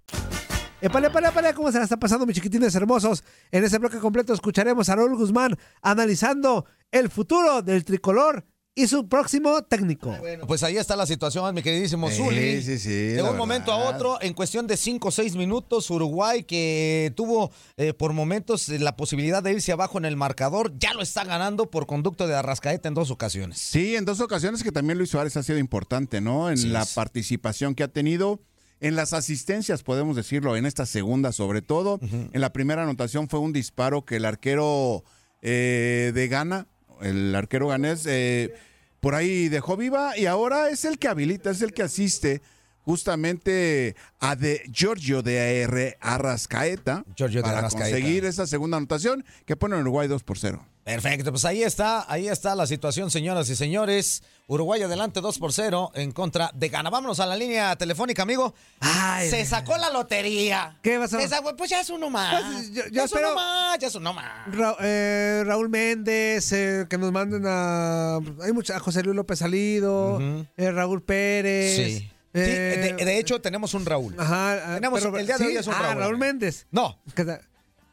[0.83, 3.23] Epale, epale, epale, ¿cómo se la está pasando, mis chiquitines hermosos?
[3.51, 9.07] En este bloque completo escucharemos a Raúl Guzmán analizando el futuro del tricolor y su
[9.07, 10.15] próximo técnico.
[10.17, 12.63] Bueno, pues ahí está la situación, mi queridísimo Sí, Zuli.
[12.63, 16.43] sí, sí, De un momento a otro, en cuestión de 5 o 6 minutos, Uruguay,
[16.45, 20.93] que tuvo eh, por momentos eh, la posibilidad de irse abajo en el marcador, ya
[20.95, 23.59] lo está ganando por conducto de Arrascaeta en dos ocasiones.
[23.59, 26.49] Sí, en dos ocasiones que también Luis Suárez ha sido importante, ¿no?
[26.49, 26.93] En Sí la es.
[26.93, 28.39] participación que ha tenido,
[28.81, 31.99] en las asistencias, podemos decirlo, en esta segunda sobre todo.
[32.01, 35.03] En la primera anotación fue un disparo que el arquero
[35.41, 36.67] eh, de Ghana,
[37.01, 38.53] el arquero ganés, eh,
[38.99, 42.41] por ahí dejó viva y ahora es el que habilita, es el que asiste
[42.81, 45.97] justamente a de Giorgio de R.
[46.01, 47.91] Arrascaeta Giorgio de para Arrascaeta.
[47.91, 50.65] conseguir esa segunda anotación que pone a Uruguay 2 por 0.
[50.93, 54.23] Perfecto, pues ahí está, ahí está la situación, señoras y señores.
[54.47, 56.89] Uruguay adelante 2 por 0 en contra de Ghana.
[56.89, 58.53] Vámonos a la línea telefónica, amigo.
[58.81, 60.77] Ay, Se sacó la lotería.
[60.83, 61.17] ¿Qué pasó?
[61.21, 62.43] Se sacó- pues ya es uno más.
[62.43, 64.53] Pues, yo- yo ya es uno más, ya es uno más.
[64.53, 68.17] Ra- eh, Raúl Méndez, eh, que nos manden a.
[68.43, 70.19] Hay mucha, a José Luis López Salido,
[70.57, 71.75] eh, Raúl Pérez.
[71.77, 72.11] Sí.
[72.33, 74.15] Sí, de, de hecho, tenemos un Raúl.
[74.17, 75.99] Ajá, tenemos- el día de hoy es un ah, Raúl.
[75.99, 76.65] Raúl Méndez.
[76.71, 76.97] No,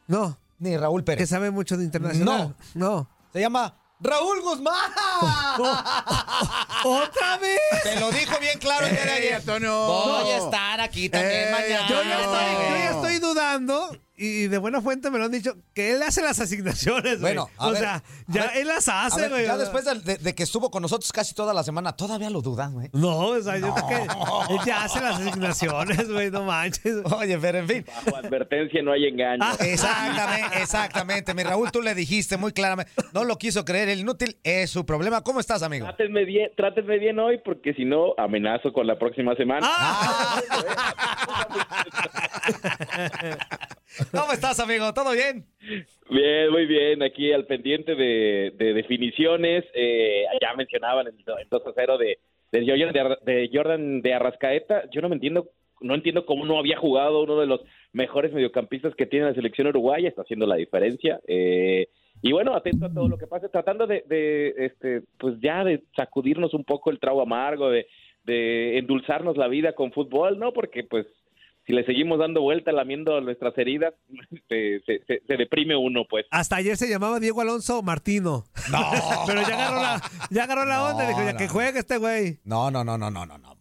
[0.08, 1.28] no, ni Raúl que Pérez.
[1.28, 2.54] sabe mucho de internacional.
[2.74, 3.08] No.
[3.32, 4.74] Se llama Raúl Guzmán.
[6.84, 7.58] ¿Otra vez?
[7.82, 9.34] Te lo dijo bien claro el día de ayer.
[9.34, 9.86] Antonio!
[9.86, 11.88] Voy a estar aquí también Eh, mañana.
[11.88, 12.96] Yo ya, estoy, yo ya No.
[12.96, 17.20] estoy dudando, y de buena fuente me lo han dicho, que él hace las asignaciones,
[17.20, 17.34] güey.
[17.34, 19.46] Bueno, a o ver, sea, a ya ver, él las hace, güey.
[19.46, 22.42] ya después de, de- de que estuvo con nosotros casi toda la semana, todavía lo
[22.42, 22.88] dudas, güey.
[22.92, 23.94] No, o sea, yo creo que
[24.54, 26.96] él ya hace las asignaciones, güey, no manches.
[27.16, 27.84] Oye, pero en fin.
[27.86, 29.42] Bajo advertencia no hay engaño.
[29.44, 29.56] Ah.
[29.60, 31.34] Exactamente, exactamente.
[31.34, 32.90] Mi Raúl, tú le dijiste muy claramente.
[33.12, 35.22] No lo quiso creer, el inútil es su problema.
[35.22, 35.86] ¿Cómo estás, amigo?
[35.86, 39.66] Trátenme bien, trátenme bien hoy porque si no amenazo con la próxima semana.
[39.68, 40.40] Ah.
[44.12, 44.92] ¿Cómo estás, amigo?
[44.94, 45.44] ¿Todo bien?
[46.10, 47.02] Bien, muy bien.
[47.02, 49.64] Aquí al pendiente de, de definiciones.
[49.74, 52.18] Eh, ya mencionaban el, do- el 2 a 0 de,
[52.52, 52.92] Jordan
[53.24, 54.84] de, de Jordan de Arrascaeta.
[54.90, 55.48] Yo no me entiendo,
[55.80, 57.60] no entiendo cómo no había jugado uno de los
[57.92, 60.08] mejores mediocampistas que tiene la selección uruguaya.
[60.08, 61.20] Está haciendo la diferencia.
[61.26, 61.88] Eh,
[62.22, 65.82] y bueno, atento a todo lo que pase, tratando de, de, este, pues ya de
[65.96, 67.86] sacudirnos un poco el trago amargo, de,
[68.24, 70.52] de endulzarnos la vida con fútbol, ¿no?
[70.52, 71.06] Porque pues
[71.68, 73.92] si le seguimos dando vuelta, lamiendo nuestras heridas,
[74.48, 76.24] se, se- se- se deprime uno, pues.
[76.32, 78.46] Hasta ayer se llamaba Diego Alonso Martino.
[78.72, 78.90] No.
[79.26, 81.38] Pero ya agarró la, ya agarró la onda, No, dijo, ya no.
[81.38, 82.40] que juegue este güey.
[82.44, 83.56] No, no, no, no, no, no, no.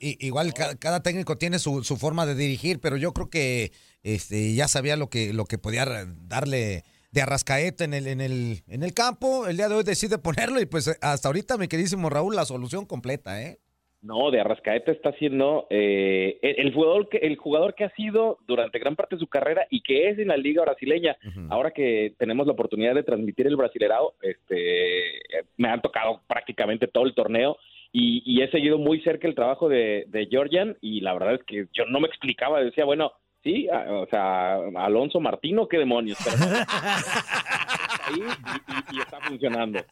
[0.00, 4.54] igual ca- cada, técnico tiene su, su forma de dirigir, pero yo creo que este,
[4.54, 5.84] ya sabía lo que, lo que podía
[6.28, 9.46] darle de Arrascaeta en el, en, el, en el campo.
[9.46, 12.84] El día de hoy decide ponerlo y pues hasta ahorita, mi queridísimo Raúl, la solución
[12.86, 13.58] completa, ¿eh?
[14.06, 18.38] No, de Arrascaeta está siendo eh, el, el jugador que el jugador que ha sido
[18.46, 21.16] durante gran parte de su carrera y que es en la liga brasileña.
[21.50, 25.20] Ahora que tenemos la oportunidad de transmitir el Brasilerao, este,
[25.56, 27.56] me han tocado prácticamente todo el torneo
[27.92, 31.42] y, y he seguido muy cerca el trabajo de, de Georgian y la verdad es
[31.44, 36.18] que yo no me explicaba, decía, bueno, sí, a- o sea, Alonso Martino, qué demonios,
[36.24, 36.36] pero
[38.06, 39.84] ahí y- y- y está funcionando.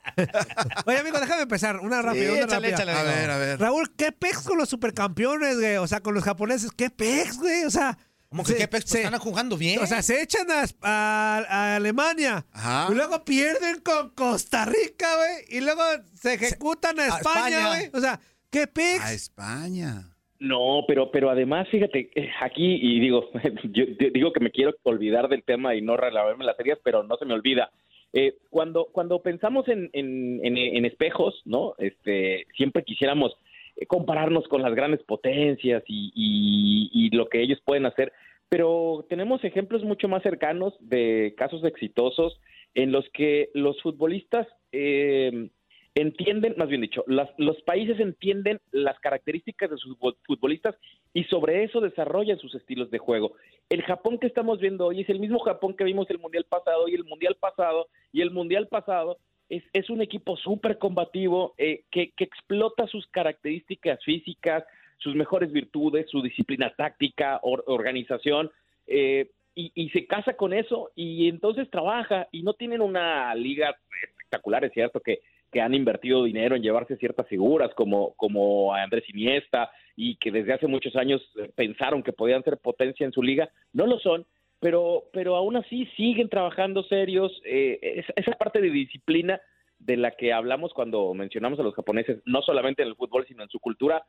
[0.86, 1.80] Oye, amigo, déjame empezar.
[1.80, 2.74] Una rápida, una échale, rápida.
[2.74, 3.60] échale, A ver, a ver.
[3.60, 5.76] Raúl, ¿qué pex con los supercampeones, güey?
[5.76, 7.64] O sea, con los japoneses, ¿qué pex, güey?
[7.64, 7.98] O sea.
[8.28, 8.84] ¿Cómo que se- qué pex?
[8.84, 9.78] Pues se- están jugando bien.
[9.80, 12.88] O sea, se echan a, a- a Alemania Ajá.
[12.90, 15.82] y luego pierden con Costa Rica, güey, y luego
[16.14, 17.90] se ejecutan a a España, güey.
[17.92, 18.18] O sea,
[18.50, 19.10] ¿qué A pex?
[19.12, 20.10] España.
[20.40, 23.30] No, pero pero además, fíjate, eh, aquí, y digo,
[23.72, 27.04] yo di- digo que me quiero olvidar del tema y no relavarme las heridas, pero
[27.04, 27.70] no se me olvida.
[28.16, 31.74] Eh, cuando, cuando pensamos en, en, en- en espejos, ¿no?
[31.78, 33.36] Este, siempre quisiéramos
[33.76, 38.12] eh, compararnos con las grandes potencias y, y- y lo que ellos pueden hacer,
[38.48, 42.40] pero tenemos ejemplos mucho más cercanos de casos exitosos
[42.74, 45.48] en los que los futbolistas eh,
[45.94, 50.74] entienden, más bien dicho, las- los países entienden las características de sus fu- futbolistas
[51.12, 53.34] y sobre eso desarrollan sus estilos de juego.
[53.68, 56.88] El Japón que estamos viendo hoy es el mismo Japón que vimos el Mundial pasado
[56.88, 61.84] y el Mundial pasado y el Mundial pasado es, es un equipo súper combativo eh,
[61.90, 64.64] que, que explota sus características físicas,
[64.98, 68.50] sus mejores virtudes, su disciplina táctica, or- organización,
[68.86, 73.76] eh, y, y se casa con eso y entonces trabaja y no tienen una liga
[74.02, 75.20] espectacular, es cierto que,
[75.54, 80.32] que han invertido dinero en llevarse ciertas figuras como, como a Andrés Iniesta y que
[80.32, 81.22] desde hace muchos años
[81.54, 84.26] pensaron que podían ser potencia en su liga, no lo son,
[84.58, 89.40] pero, pero aún así siguen trabajando serios, eh, esa, esa parte de disciplina
[89.78, 93.44] de la que hablamos cuando mencionamos a los japoneses, no solamente en el fútbol, sino
[93.44, 94.04] en su cultura,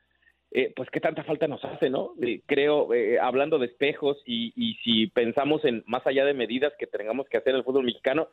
[0.50, 2.14] eh, pues qué tanta falta nos hace, ¿no?
[2.24, 6.74] Eh, creo, eh, hablando de espejos y, y si pensamos en más allá de medidas
[6.80, 8.30] que tengamos que hacer en el fútbol mexicano,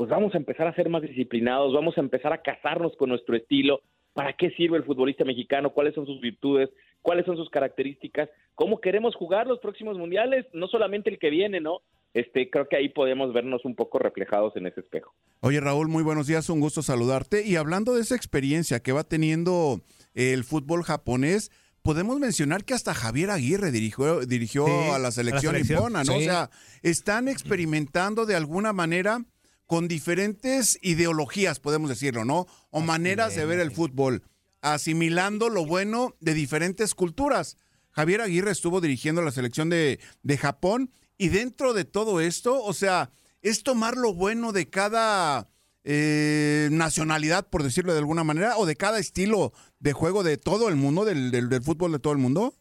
[0.00, 3.36] pues vamos a empezar a ser más disciplinados, vamos a empezar a casarnos con nuestro
[3.36, 3.82] estilo,
[4.14, 6.70] para qué sirve el futbolista mexicano, cuáles son sus virtudes,
[7.02, 11.60] cuáles son sus características, cómo queremos jugar los próximos mundiales, no solamente el que viene,
[11.60, 11.82] ¿no?
[12.14, 15.12] Este, creo que ahí podemos vernos un poco reflejados en ese espejo.
[15.40, 17.46] Oye Raúl, muy buenos días, un gusto saludarte.
[17.46, 19.82] Y hablando de esa experiencia que va teniendo
[20.14, 21.50] el fútbol japonés,
[21.82, 26.12] podemos mencionar que hasta Javier Aguirre dirigió, dirigió Sí, a la selección nipona, ¿no?
[26.14, 26.20] Sí.
[26.20, 26.48] O sea,
[26.80, 29.26] están experimentando de alguna manera
[29.70, 32.48] con diferentes ideologías, podemos decirlo, ¿no?
[32.70, 34.24] O maneras de ver el fútbol,
[34.62, 37.56] asimilando lo bueno de diferentes culturas.
[37.92, 42.72] Javier Aguirre estuvo dirigiendo la selección de, de Japón y dentro de todo esto, o
[42.72, 43.10] sea,
[43.42, 45.46] es tomar lo bueno de cada
[45.84, 50.68] eh, nacionalidad, por decirlo de alguna manera, o de cada estilo de juego de todo
[50.68, 52.54] el mundo, del, del- del fútbol de todo el mundo.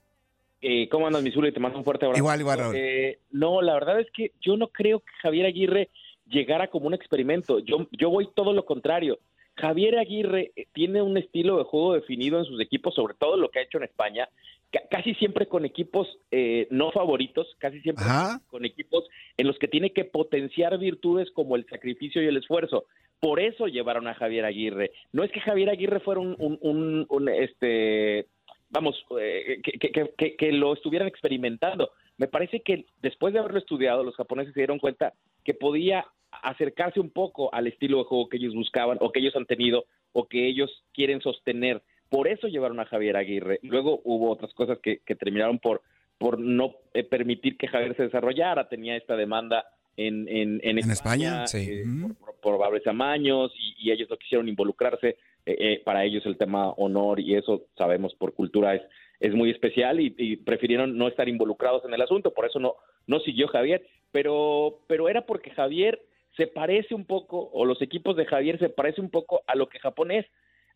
[0.61, 1.51] Eh, ¿Cómo andas, Misuli?
[1.51, 2.19] Te mando un fuerte abrazo.
[2.19, 2.75] Igual, igual, Raúl.
[2.77, 5.89] Eh, no, la verdad es que yo no creo que Javier Aguirre
[6.29, 7.59] llegara como un experimento.
[7.59, 9.19] Yo, yo voy todo lo contrario.
[9.55, 13.49] Javier Aguirre eh, tiene un estilo de juego definido en sus equipos, sobre todo lo
[13.49, 14.29] que ha hecho en España,
[14.71, 18.39] ca- casi siempre con equipos eh, no favoritos, casi siempre Ajá.
[18.47, 19.03] con equipos
[19.35, 22.85] en los que tiene que potenciar virtudes como el sacrificio y el esfuerzo.
[23.19, 24.91] Por eso llevaron a Javier Aguirre.
[25.11, 28.27] No es que Javier Aguirre fuera un, un- un- un, este,
[28.69, 31.91] vamos, eh, que- que- que lo estuvieran experimentando.
[32.17, 35.13] Me parece que después de haberlo estudiado, los japoneses se dieron cuenta
[35.43, 39.35] que podía acercarse un poco al estilo de juego que ellos buscaban o que ellos
[39.35, 41.81] han tenido o que ellos quieren sostener.
[42.09, 43.59] Por eso llevaron a Javier Aguirre.
[43.63, 45.81] Luego hubo otras cosas que, que terminaron por,
[46.17, 48.67] por no eh, eh, que Javier se desarrollara.
[48.67, 49.65] Tenía esta demanda
[49.97, 51.71] en, en, en En España, España, sí.
[51.71, 55.17] eh, por, por probables amaños y, y ellos no quisieron involucrarse.
[55.45, 58.83] Eh, para ellos el tema honor y eso sabemos por cultura es,
[59.19, 62.75] es muy especial y, y prefirieron no estar involucrados en el asunto, por eso no,
[63.07, 66.01] no siguió Javier, pero, pero era porque Javier
[66.39, 69.67] se parece un poco, o los equipos de Javier se parece un poco a lo
[69.67, 70.25] que Japón es.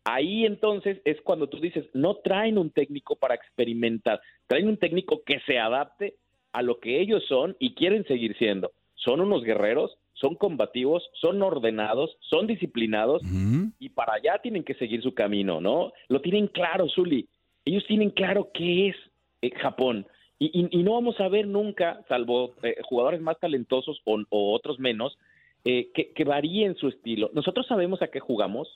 [0.04, 5.22] Ahí entonces es cuando tú dices, no traen un técnico para experimentar, traen un técnico
[5.24, 6.16] que se adapte
[6.52, 8.72] a lo que ellos son y quieren seguir siendo.
[8.94, 13.22] Son unos guerreros, son combativos, son ordenados, son disciplinados
[13.80, 15.92] y para allá tienen que seguir su camino, ¿no?
[16.08, 17.26] Lo tienen claro, Zuli.
[17.64, 18.96] Ellos tienen claro qué es
[19.40, 20.06] eh, Japón.
[20.38, 24.52] Y, y- y no vamos a ver nunca, salvo eh, jugadores más talentosos o, o
[24.54, 25.16] otros menos,
[25.64, 27.30] eh, que, que varíen su estilo.
[27.34, 28.68] Nosotros sabemos a qué jugamos.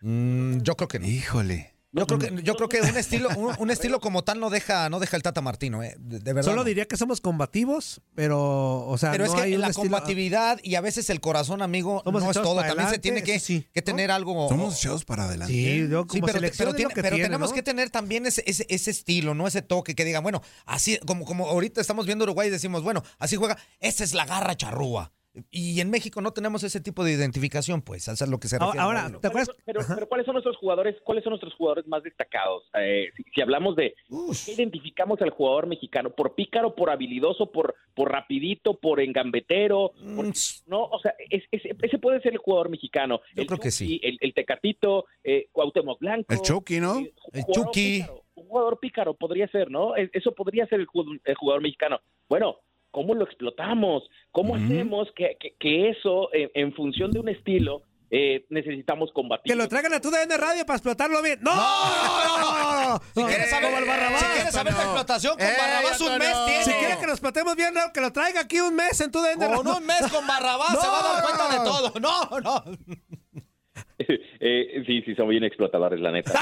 [0.00, 1.06] Mm, yo creo que no.
[1.06, 1.70] Híjole.
[1.96, 4.90] Yo creo que, yo creo que un estilo, un, un estilo como tal no deja,
[4.90, 6.50] no deja el Tata Martino, eh, de, de verdad.
[6.50, 6.64] Solo no.
[6.64, 10.58] diría que somos combativos, pero, o sea, Pero no es que hay la estilo- combatividad
[10.64, 12.60] y a veces el corazón, amigo, Somos no es todo.
[12.62, 13.84] También se tiene que, eso sí, que ¿no?
[13.84, 14.48] tener algo.
[14.48, 15.52] Somos echados para adelante.
[15.54, 17.54] Sí, yo Sí, como pero, selección pero tiene- que pero tiene, tenemos ¿no?
[17.54, 19.46] que tener también ese, ese, ese estilo, ¿no?
[19.46, 23.04] Ese toque que digan, bueno, así, como, como ahorita estamos viendo Uruguay y decimos, bueno,
[23.20, 25.12] así juega, esa es la garra charrúa.
[25.50, 28.58] Y en México no tenemos ese tipo de identificación, pues, eso es lo que se
[28.58, 28.78] refiere.
[28.80, 29.10] Ahora.
[29.20, 29.50] ¿te acuerdas?
[29.64, 30.94] Pero, pero ¿cuáles son nuestros jugadores?
[31.02, 32.62] ¿Cuáles son nuestros jugadores más destacados?
[32.78, 33.94] Eh, si, si hablamos de
[34.46, 40.26] ¿qué identificamos al jugador mexicano, por pícaro, por habilidoso, por por rapidito, por engambetero, por-
[40.26, 40.32] Mm,
[40.66, 43.20] no, o sea, es- es- ese puede ser el jugador mexicano.
[43.36, 44.00] Yo El creo que sí.
[44.02, 46.32] El, el Tecatito, eh, Cuauhtémoc Blanco.
[46.34, 46.98] El Chucky, ¿no?
[46.98, 48.00] eh, El jugador Chucky.
[48.00, 49.94] pícaro, un jugador pícaro podría ser, ¿no?
[49.94, 50.86] Es- Eso podría ser el,
[51.24, 52.00] el jugador mexicano.
[52.28, 52.56] Bueno,
[52.94, 54.04] ¿cómo lo explotamos?
[54.30, 59.52] ¿Cómo hacemos que, que- que eso, eh, en función de un estilo, eh, necesitamos combatir?
[59.52, 61.40] Que lo traigan a tu DN Radio para explotarlo bien.
[61.42, 61.54] ¡No!
[61.54, 63.00] no, no, no, no, no.
[63.14, 64.20] Si quieres saber, Barrabás.
[64.20, 66.00] si quieres ¿Quieres saber la explotación con Ey, Barrabás?
[66.00, 66.64] Un mes tiene.
[66.64, 69.44] Si quiere que nos platemos bien, que lo traiga aquí un mes en tu DN.
[69.56, 71.92] Con un mes con Barrabás se va a dar cuenta de todo.
[72.00, 72.64] No, no.
[74.46, 76.32] Eh, sí, sí, son bien explotadores, la neta.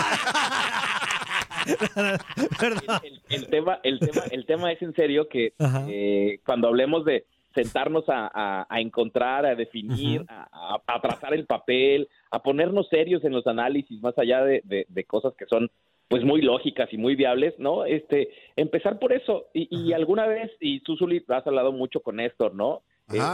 [3.02, 5.52] el, el tema, el, tema, el tema es en serio que
[5.88, 12.08] eh, cuando hablemos de sentarnos a, a- a encontrar, a definir, a, trazar el papel,
[12.30, 15.70] a ponernos serios en los análisis, más allá de, de- de cosas que son
[16.08, 17.86] pues muy lógicas y muy viables, ¿no?
[17.86, 19.46] Este, empezar por eso.
[19.54, 22.82] Y, y alguna vez, y tú, Zuli, has hablado mucho con Néstor, ¿no?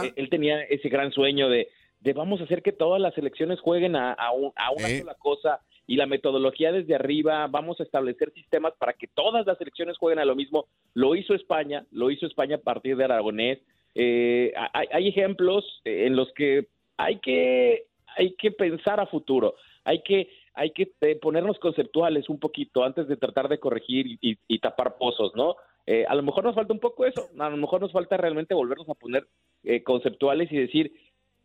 [0.05, 1.67] Eh, él tenía ese gran sueño de,
[1.99, 5.15] de vamos a hacer que todas las elecciones jueguen a, a un- a una sola
[5.15, 5.59] cosa
[5.89, 10.19] y la metodología desde arriba, vamos a establecer sistemas para que todas las elecciones jueguen
[10.19, 10.67] a lo mismo.
[10.93, 13.57] Lo hizo España, lo hizo España a partir de Aragonés.
[13.95, 20.29] Eh, hay, ejemplos en los que hay que hay que pensar a futuro, hay que
[20.53, 25.33] hay que eh, ponernos conceptuales un poquito antes de tratar de corregir y tapar pozos,
[25.35, 25.55] ¿no?
[25.91, 28.53] Eh, a lo mejor nos falta un poco eso, a lo mejor nos falta realmente
[28.53, 29.25] volvernos a poner
[29.63, 30.93] eh, conceptuales y decir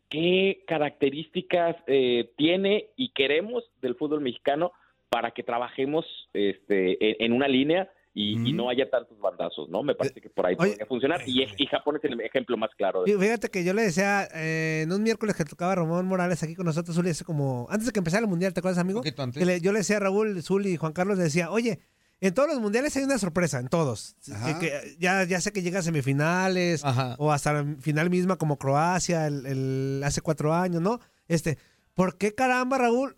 [0.09, 4.71] qué características eh, tiene y queremos del fútbol mexicano
[5.09, 9.83] para que trabajemos este, en, en una línea y, y no haya tantos bandazos, ¿no?
[9.83, 12.69] Me parece que por ahí Oye, podría funcionar y, y Japón es el ejemplo más
[12.77, 13.03] claro.
[13.03, 16.55] de Fíjate que yo le decía eh, en un miércoles que tocaba Ramón Morales aquí
[16.55, 18.99] con nosotros, Zuli, hace como antes de que empezara el mundial, ¿te acuerdas, amigo?
[18.99, 19.37] poquito antes.
[19.39, 21.79] Que le- yo le decía a Raúl, Zuli y Juan Carlos, le decía, oye,
[22.21, 24.15] en todos los mundiales hay una sorpresa, en todos.
[24.33, 24.59] Ajá.
[24.59, 27.15] Que- que ya, ya sé que llega a semifinales Ajá.
[27.19, 30.99] o hasta la final misma como Croacia el, el- hace cuatro años, ¿no?
[31.27, 31.57] Este,
[31.93, 33.17] ¿por qué caramba, Raúl?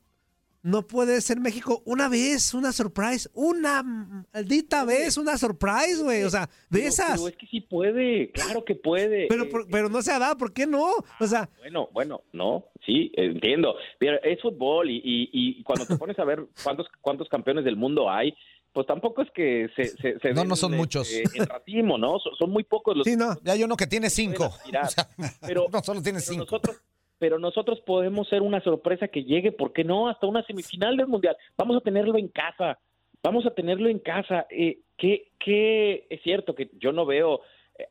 [0.64, 3.84] No puede ser México una vez, una surprise, una
[4.34, 6.24] maldita vez, una surprise, güey.
[6.24, 7.12] O sea, de Pero- esas.
[7.22, 9.28] Pero es que sí puede, claro que puede.
[9.30, 10.90] Pero, Eh, por- pero no se ha dado, ¿por qué no?
[11.22, 13.76] O sea, Bueno, bueno, no, sí, entiendo.
[14.00, 17.78] Pero es fútbol y, y, y cuando te pones a ver cuántos cuántos campeones del
[17.78, 18.34] mundo hay,
[18.78, 21.12] pues tampoco es que se, se, se No, den, no son este, muchos.
[21.12, 22.20] en ratismo, ¿no?
[22.20, 23.36] Son, son muy pocos los sí, no.
[23.44, 24.46] Ya hay uno que tiene que cinco.
[24.84, 25.08] O sea,
[25.42, 26.44] pero, no solo tiene pero cinco.
[26.46, 26.78] nosotros
[27.18, 30.10] pero nosotros podemos ser una sorpresa que llegue, ¿por qué no?
[30.10, 31.36] Hasta una semifinal del Mundial.
[31.58, 32.78] Vamos a tenerlo en casa,
[33.24, 34.46] vamos a tenerlo en casa.
[34.52, 37.42] Eh, ¿qué, qué- es cierto que yo no veo eh,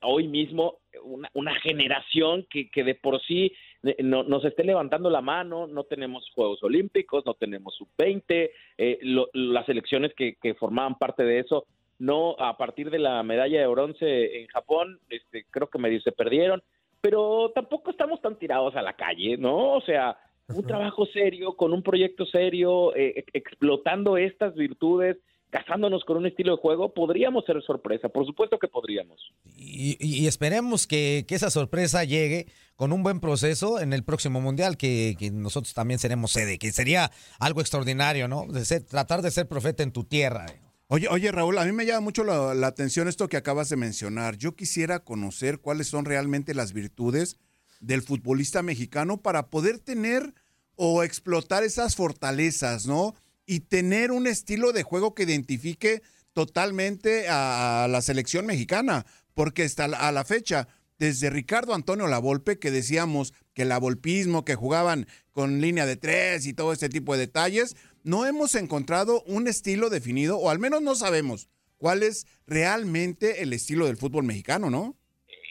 [0.03, 5.11] hoy mismo una, una generación que, que de por sí eh, no- nos esté levantando
[5.11, 8.99] la mano, no tenemos Juegos Olímpicos, no tenemos Sub-20, eh,
[9.33, 11.67] las elecciones que, que formaban parte de eso,
[11.99, 16.13] no a partir de la medalla de bronce en Japón, este, creo que medio se
[16.13, 16.63] perdieron,
[17.01, 19.75] pero tampoco estamos tan tirados a la calle, ¿no?
[19.75, 20.19] O sea,
[20.49, 25.17] un trabajo serio, con un proyecto serio, eh, ex- explotando estas virtudes,
[25.51, 29.19] casándonos con un estilo de juego, podríamos ser sorpresa, por supuesto que podríamos.
[29.57, 34.41] Y, y- esperemos que, que esa sorpresa llegue con un buen proceso en el próximo
[34.41, 38.47] mundial, que, que nosotros también seremos sede, que sería algo extraordinario, ¿no?
[38.47, 40.47] De ser- tratar de ser profeta en tu tierra.
[40.89, 43.77] Oye, oye, Raúl, a mí me llama mucho la, la atención esto que acabas de
[43.77, 44.37] mencionar.
[44.37, 47.39] Yo quisiera conocer cuáles son realmente las virtudes
[47.81, 50.35] del futbolista mexicano para poder tener
[50.77, 53.15] o explotar esas fortalezas, ¿no?
[53.47, 59.85] Y tener un estilo de juego que identifique totalmente a la selección mexicana, porque hasta
[59.85, 60.69] a la fecha,
[60.99, 66.47] desde Ricardo Antonio Lavolpe, que decíamos que el avolpismo, que jugaban con línea de tres
[66.47, 70.83] y todo este tipo de detalles, no hemos encontrado un estilo definido, o al menos
[70.83, 74.97] no sabemos cuál es realmente el estilo del fútbol mexicano, ¿no?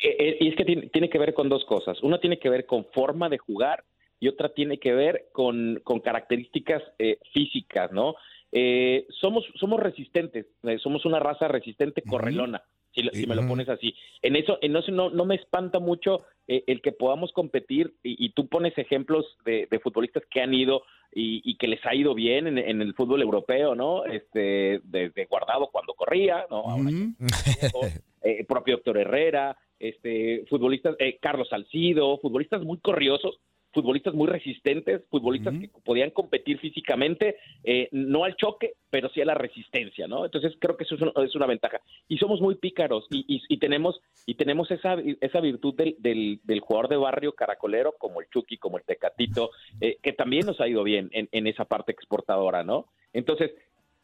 [0.03, 2.01] Eh, eh, y es que tiene, tiene que ver con dos cosas.
[2.03, 3.83] Una tiene que ver con forma de jugar
[4.19, 8.15] y otra tiene que ver con, con características eh, físicas, ¿no?
[8.51, 12.63] Eh, somos, somos resistentes, eh, somos una raza resistente correlona,
[12.93, 13.93] si, me lo pones así.
[14.21, 18.25] En eso, en eso no, no me espanta mucho eh, el que podamos competir y,
[18.25, 21.95] y tú pones ejemplos de, de futbolistas que han ido y, y que les ha
[21.95, 24.05] ido bien en, en el fútbol europeo, ¿no?
[24.05, 26.57] Este, desde Guardado cuando corría, ¿no?
[26.57, 27.13] Ahora Ujú.
[28.21, 33.39] eh, propio Héctor Herrera, este, futbolistas, eh, Carlos Salcido, futbolistas muy corriosos,
[33.75, 39.25] futbolistas muy resistentes, futbolistas que podían competir físicamente, eh, no al choque, pero sí a
[39.25, 40.25] la resistencia, ¿no?
[40.25, 41.79] Entonces creo que eso es, un- es una ventaja.
[42.07, 46.39] Y somos muy pícaros y, y- y tenemos y tenemos esa, esa virtud del, del,
[46.43, 49.51] del jugador de barrio caracolero, como el Chucky, como el Tecatito,
[49.81, 52.87] eh, que también nos ha ido bien en, en esa parte exportadora, ¿no?
[53.13, 53.51] Entonces,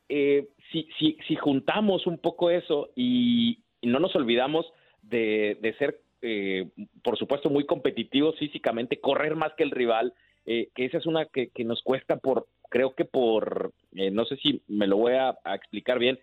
[0.09, 4.65] eh, si, si, si juntamos un poco eso y, y no nos olvidamos
[5.01, 6.69] de, de ser, eh,
[7.03, 10.13] por supuesto, muy competitivos físicamente, correr más que el rival,
[10.45, 14.25] eh, que esa es una que, que nos cuesta por, creo que por, eh, no
[14.25, 16.19] sé si me lo voy a, a explicar bien,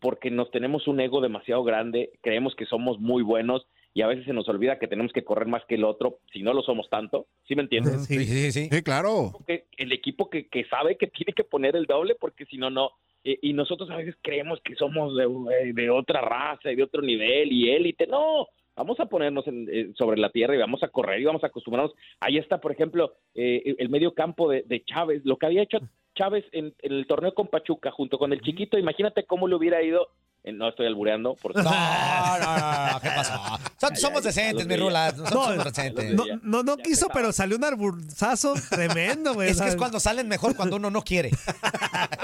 [0.00, 4.24] porque nos tenemos un ego demasiado grande, creemos que somos muy buenos y a veces
[4.24, 6.88] se nos olvida que tenemos que correr más que el otro, si no lo somos
[6.88, 8.06] tanto, ¿sí me entiendes?
[8.06, 8.68] Sí, sí, sí.
[8.70, 9.32] Sí, claro.
[9.46, 12.70] que el equipo que, que sabe que tiene que poner el doble porque si no,
[12.70, 12.92] no.
[13.24, 16.82] Eh, y nosotros a veces creemos que somos de, eh, de otra raza y de
[16.82, 18.06] otro nivel y élite.
[18.06, 21.42] No, vamos a ponernos en- eh, sobre la tierra y vamos a correr y vamos
[21.44, 21.94] a acostumbrarnos.
[22.20, 25.78] Ahí está, por ejemplo, eh, el medio campo de, de Chávez, lo que había hecho
[26.14, 28.78] Chávez en, en el torneo con Pachuca junto con el chiquito.
[28.78, 30.08] Imagínate cómo le hubiera ido.
[30.44, 33.58] eh, no estoy albureando, por No, no, no, no, ¿qué pasó?
[33.94, 35.10] So- somos decentes, mi Rula.
[35.12, 36.14] Nosotros No, somos decentes.
[36.14, 39.50] No, no, no quiso, pero salió un arburzazo tremendo, güey.
[39.50, 41.30] Es que es cuando salen mejor cuando uno no quiere.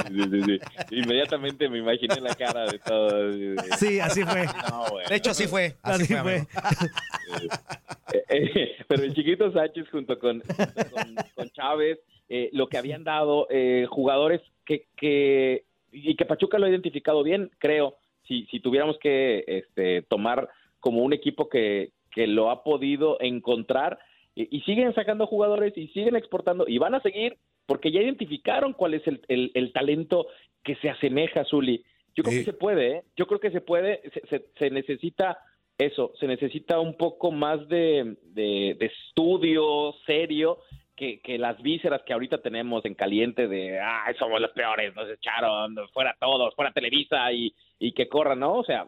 [0.08, 0.58] Sí, sí, sí.
[0.96, 3.36] Inmediatamente me imaginé la cara de todos.
[3.78, 4.46] Sí, así fue.
[4.70, 4.84] No.
[5.08, 5.76] De hecho, así fue.
[5.82, 6.46] Así, Así fue.
[8.12, 11.98] Eh, eh, pero el chiquito Sánchez junto con, con, con Chávez,
[12.30, 17.22] eh, lo que habían dado eh, jugadores que, que y que Pachuca lo ha identificado
[17.22, 17.96] bien, creo,
[18.26, 20.48] si, si tuviéramos que este, tomar
[20.80, 23.98] como un equipo que, que lo ha podido encontrar
[24.34, 28.72] y, y siguen sacando jugadores y siguen exportando y van a seguir porque ya identificaron
[28.72, 30.26] cuál es el, el- el talento
[30.64, 31.84] que se asemeja a Zuli.
[32.16, 33.02] Yo creo que se puede, ¿eh?
[33.16, 35.38] yo creo que se puede, se, se- se necesita
[35.76, 40.58] eso, se necesita un poco más de, de- de estudio serio
[40.98, 45.76] que, las vísceras que ahorita tenemos en caliente de, ay, somos los peores, nos echaron,
[45.92, 48.54] fuera todos, fuera Televisa y, y que corran, ¿no?
[48.56, 48.86] O sea,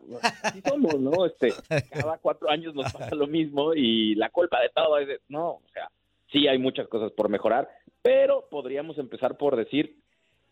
[0.52, 1.24] sí somos, ¿no?
[1.24, 1.52] Este,
[1.90, 5.50] cada cuatro años nos pasa lo mismo y la culpa de todo es, de- no,
[5.50, 5.88] o sea,
[6.32, 7.68] sí hay muchas cosas por mejorar,
[8.02, 9.94] pero podríamos empezar por decir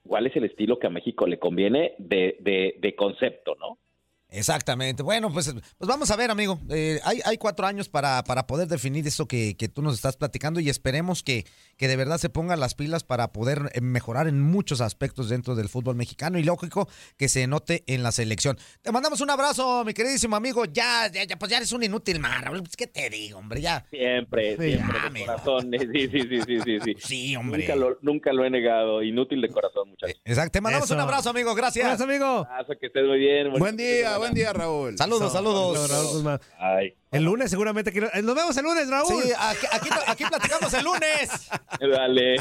[0.06, 3.78] cuál es el estilo que a México le conviene de, de, de concepto, ¿no?
[4.30, 5.02] Exactamente.
[5.02, 6.60] Bueno, pues, pues vamos a ver, amigo.
[6.70, 10.16] Eh, hay, hay cuatro años para, para poder definir eso que, que tú nos estás
[10.16, 14.28] platicando y esperemos que, que de verdad se pongan las pilas para poder eh, mejorar
[14.28, 18.58] en muchos aspectos dentro del fútbol mexicano y lógico que se note en la selección.
[18.82, 20.66] Te mandamos un abrazo, mi queridísimo amigo.
[20.66, 22.50] Ya, ya, ya, pues ya eres un inútil, mar.
[22.50, 23.62] Pues, ¿Qué te digo, hombre?
[23.62, 23.86] Ya.
[23.90, 25.70] Siempre, Sí, siempre ya, de corazón.
[25.72, 26.94] Sí, sí, sí, sí, sí, sí.
[26.98, 27.60] Sí, hombre.
[27.60, 29.02] Nunca lo, nunca lo he negado.
[29.02, 30.20] Inútil de corazón, muchachos.
[30.24, 30.52] Exacto.
[30.52, 30.94] Te mandamos Eso.
[30.94, 31.54] un abrazo, amigo.
[31.54, 31.86] Gracias.
[31.86, 32.46] Gracias, amigo.
[32.50, 33.52] Abrazo, que estés muy bien.
[33.58, 34.96] Buen día, buen día, Raúl.
[34.98, 35.90] Saludos, saludos.
[35.90, 36.40] Raúl Guzmán.
[36.58, 38.08] Ay, El lunes seguramente quiero...
[38.12, 39.22] eh, Nos vemos el lunes, Raúl.
[39.22, 41.30] Sí, aquí, aquí, aquí platicamos el lunes.
[41.80, 42.36] dale.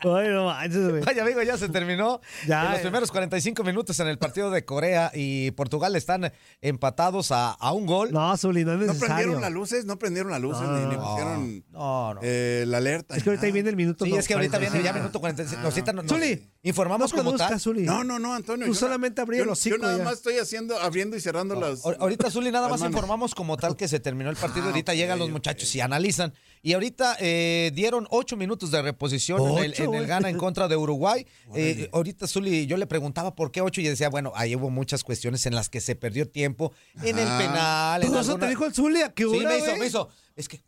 [0.00, 1.02] Ay, no manches, güey.
[1.02, 2.20] Vaya, amigo, ya se terminó.
[2.46, 2.82] Ya, en los eh.
[2.82, 7.86] primeros 45 minutos en el partido de Corea y Portugal están empatados a, a un
[7.86, 8.10] gol.
[8.12, 9.14] No, Zuli, no es ¿No necesario.
[9.14, 9.84] prendieron las luces?
[9.84, 11.02] No prendieron las luces ni, ni No.
[11.02, 12.20] pusieron No, no.
[12.22, 13.16] eh, la alerta.
[13.16, 14.04] Es que ahorita ahí viene el minuto.
[14.04, 14.98] Sí, no, es que ahorita viene ya 45.
[14.98, 15.62] minuto 45.
[15.62, 17.60] Ahorita nos, nos Zuli, informamos no como tal.
[17.60, 17.82] Zuli.
[17.82, 18.66] No, no, no, Antonio.
[18.66, 20.04] Tú yo solamente no- abrí yo- hocico Yo nada ya.
[20.04, 21.75] más estoy haciendo, abriendo y cerrando las.
[21.82, 24.66] Ahor- Ahorita, Zuli, nada más informamos como tal que se terminó el partido.
[24.66, 26.32] Ah, ahorita llegan los muchachos y analizan.
[26.62, 30.06] Y ahorita eh, dieron ocho minutos de reposición en el, en el güey.
[30.06, 31.26] Gana en contra de Uruguay.
[31.54, 35.04] Eh, ahorita, Zuli, yo le preguntaba por qué ocho y decía, bueno, ahí hubo muchas
[35.04, 36.72] cuestiones en las que se perdió tiempo
[37.02, 38.02] en el penal.
[38.02, 39.02] en ¿Todo eso alguna- te dijo el Zuli?
[39.02, 40.08] ¿A qué Sí, hora, me hizo, me hizo.
[40.34, 40.62] Es que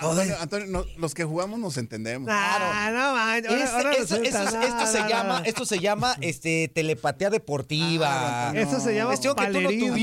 [0.00, 2.28] Antonio, Antonio, no, los que jugamos nos entendemos.
[2.30, 3.00] Ah, no.
[3.00, 6.68] Ahora, Este- ahora esto, resulta- esto- no, esto se no, llama, esto se llama este
[6.74, 8.50] telepatía deportiva.
[8.50, 8.52] Ah.
[8.54, 10.00] Eso se llama Cuestión que tú no palerismo, de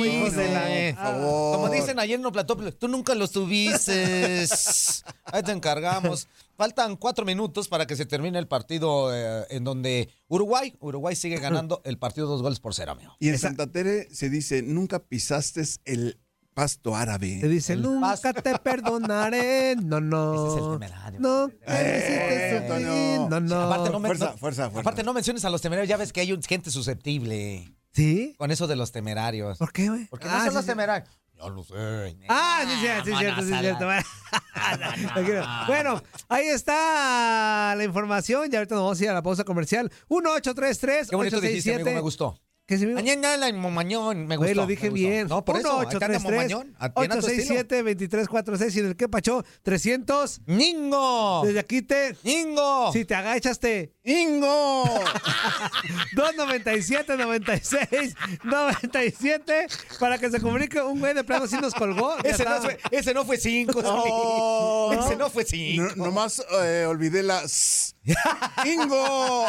[0.53, 0.93] la- tuviste.
[0.95, 1.55] Por favor.
[1.57, 4.45] Como dicen ayer en el plató, tú nunca los tuviste.
[5.25, 6.27] Ahí te encargamos.
[6.57, 11.37] Faltan cuatro minutos para que se termine el partido eh, en donde Uruguay, Uruguay sigue
[11.39, 13.15] ganando el partido dos goles por cero, amigo.
[13.19, 16.19] Y en Santa Tere se dice, nunca pisaste el
[16.57, 17.37] pasto árabe.
[17.39, 19.75] Te dice, El nunca te perdonaré.
[19.75, 20.33] No, no.
[20.33, 21.19] Ese es el temerario.
[21.19, 23.61] No, Eh, no, no.
[23.61, 24.79] Aparte no, Fuerza, no- fuerza, fuerza.
[24.79, 28.33] aparte no menciones a los temerarios, ya ves que hay un- gente susceptible ¿Sí?
[28.39, 29.59] con eso de los temerarios.
[29.59, 30.05] ¿Por qué, güey?
[30.07, 31.09] ¿Por qué no Ah, son sí, los temerarios?
[31.37, 31.75] Yo lo sé.
[32.27, 33.85] Ah, sí, sí, sí, cierto, no, sí, cierto.
[35.67, 38.49] Bueno, ahí está la información.
[38.49, 39.91] Ya ahorita nos vamos a ir a la pausa comercial.
[40.09, 42.39] 1833 Qué bonito dijiste, amigo, me gustó.
[42.67, 44.39] ¿Qué se me Mañana la momañón, me gustó.
[44.39, 45.29] Güey, lo dije bien.
[45.29, 46.75] No, por eso, anda 1833 momañón.
[46.77, 47.61] Atienda tu estilo.
[47.61, 50.41] 867-2346 y en el que pachó 300.
[50.47, 51.43] ¡Ningo!
[51.45, 52.17] Desde aquí te.
[52.23, 52.91] ¡Ningo!
[52.91, 53.93] Si te agachas, te.
[54.03, 54.83] ¡Ingo!
[56.13, 62.17] 297 96 97 para que se comunique un güey de plano si nos colgó.
[62.21, 63.81] Ese no, fue, ese no fue cinco.
[63.81, 64.91] No.
[64.91, 65.93] Ese no fue cinco.
[65.95, 67.43] No, nomás eh, olvidé la...
[67.43, 67.93] s.
[68.65, 69.45] ¡Ingo!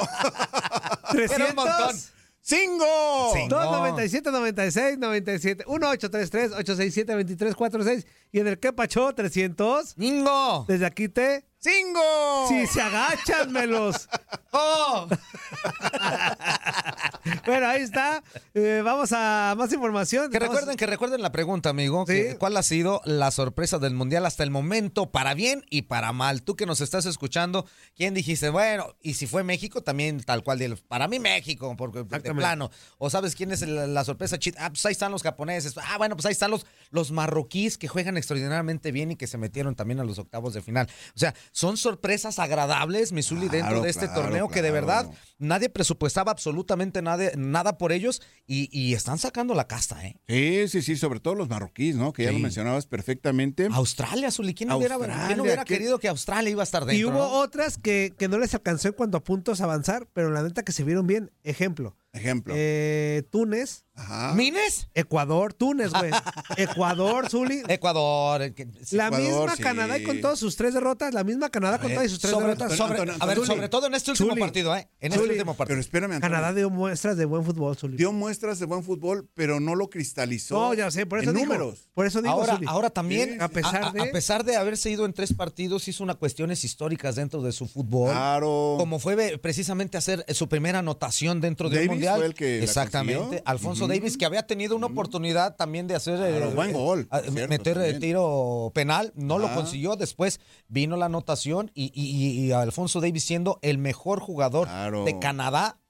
[1.14, 1.89] Era un montón.
[1.89, 2.18] 300
[2.49, 3.30] ¡Cingo!
[3.34, 3.46] Sí.
[3.46, 10.64] 297 96 97 1833 867 2346 y en el que pachó 300 ¡Ningo!
[10.68, 12.49] desde aquí te ¡Cingo!
[12.49, 14.09] si se agachan melos
[14.53, 15.09] ¡Oh!
[17.47, 18.22] bueno, ahí está.
[18.55, 20.31] Eh, vamos a más información.
[20.31, 22.05] Que recuerden, que recuerden la pregunta, amigo.
[22.39, 26.43] ¿Cuál ha sido la sorpresa del Mundial hasta el momento, para bien y para mal?
[26.43, 27.66] Tú que nos estás escuchando,
[27.97, 28.51] ¿quién dijiste?
[28.51, 30.59] Bueno, y si fue México, también tal cual.
[30.89, 32.70] Para mí México, porque de plano.
[32.99, 34.39] O sabes quién es la, la sorpresa.
[34.59, 35.74] Ah, pues ahí están los japoneses.
[35.76, 39.39] Ah, bueno, pues ahí están los, los marroquíes que juegan extraordinariamente bien y que se
[39.39, 40.89] metieron también a los octavos de final.
[41.14, 45.11] O sea, son sorpresas agradables, Misuli, dentro Claro, de este claro, torneo que de verdad
[45.39, 50.16] nadie presupuestaba absolutamente nada, nada por ellos y, y están sacando la casta, ¿eh?
[50.29, 52.12] Sí, sí, sí, sobre todo los marroquíes, ¿no?
[52.12, 53.69] Que ya lo mencionabas perfectamente.
[53.71, 56.99] Australia, Zuli, ¿quién hubiera, Australia, quién hubiera querido que Australia iba a estar dentro?
[56.99, 57.31] Y hubo no?
[57.41, 60.73] otras que, que no les alcanzó en cuanto a puntos avanzar, pero la neta que
[60.73, 61.31] se vieron bien.
[61.45, 61.97] Ejemplo.
[62.12, 62.55] Ejemplo.
[62.57, 63.85] eh, Túnez.
[63.99, 64.32] Ajá.
[64.34, 64.88] ¿Mines?
[64.94, 66.11] Ecuador, Túnez, güey.
[66.57, 67.62] Ecuador, Zuli.
[67.68, 68.42] Ecuador.
[68.42, 68.96] eh, que- sí.
[68.96, 69.62] La Ecuador, misma sí.
[69.62, 72.32] Canadá y con todas sus tres derrotas, la misma Canadá con Eh, todas sus tres
[72.32, 72.76] sobre, derrotas.
[72.76, 74.40] sobre- Antonio, a ver, sobre todo en este último Zuli.
[74.40, 74.88] partido, ¿eh?
[75.01, 75.66] En este último partido.
[75.74, 76.36] Pero espérame, Antonio.
[76.36, 77.96] Canadá dio muestras de buen fútbol, Zuli.
[77.96, 80.55] dio muestras de buen fútbol, pero no lo cristalizó.
[80.55, 81.46] No, ya sé, por eso en digo.
[81.46, 81.88] números.
[81.94, 82.66] Por eso digo, Ahora, Zuli.
[82.68, 85.88] ahora también, Sí, a pesar a, de- a pesar de haberse ido en tres partidos,
[85.88, 88.11] hizo unas cuestiones históricas dentro de su fútbol.
[88.12, 88.76] Claro.
[88.78, 92.16] Como fue ve- precisamente hacer eh, su primera anotación dentro del Davis Mundial.
[92.18, 93.42] fue el que Exactamente.
[93.44, 93.88] Alfonso.
[93.89, 96.14] Davis, que había tenido una oportunidad también de hacer.
[96.22, 98.01] eh, Claro, buen gol, cierto, meter el también.
[98.01, 99.12] tiro penal.
[99.16, 99.97] No lo consiguió.
[99.97, 105.05] Después vino la anotación y, y- y Alfonso Davis, siendo el mejor jugador Claro.
[105.05, 105.80] de Canadá,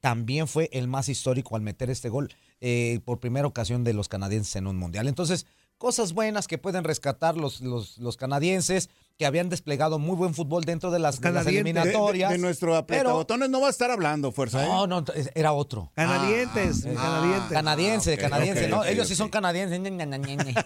[0.00, 2.30] también fue el más histórico al meter este gol
[2.60, 5.08] eh, por primera ocasión de los canadienses en un mundial.
[5.08, 5.46] Entonces,
[5.78, 10.64] cosas buenas que pueden rescatar los, los, los canadienses que habían desplegado muy buen fútbol
[10.64, 11.74] dentro de las, de las canadientes.
[11.74, 12.30] De, de- eliminatorias.
[12.32, 14.64] de nuestro apretabotones no va a estar hablando, fuerza.
[14.64, 14.68] ¿eh?
[14.68, 15.04] No, no,
[15.34, 15.92] era otro.
[15.94, 17.50] Canadientes, Ah, canadientes.
[17.52, 18.84] Canadiense, ok, canadiense, ¿no?
[18.84, 19.80] Ellos sí son canadienses.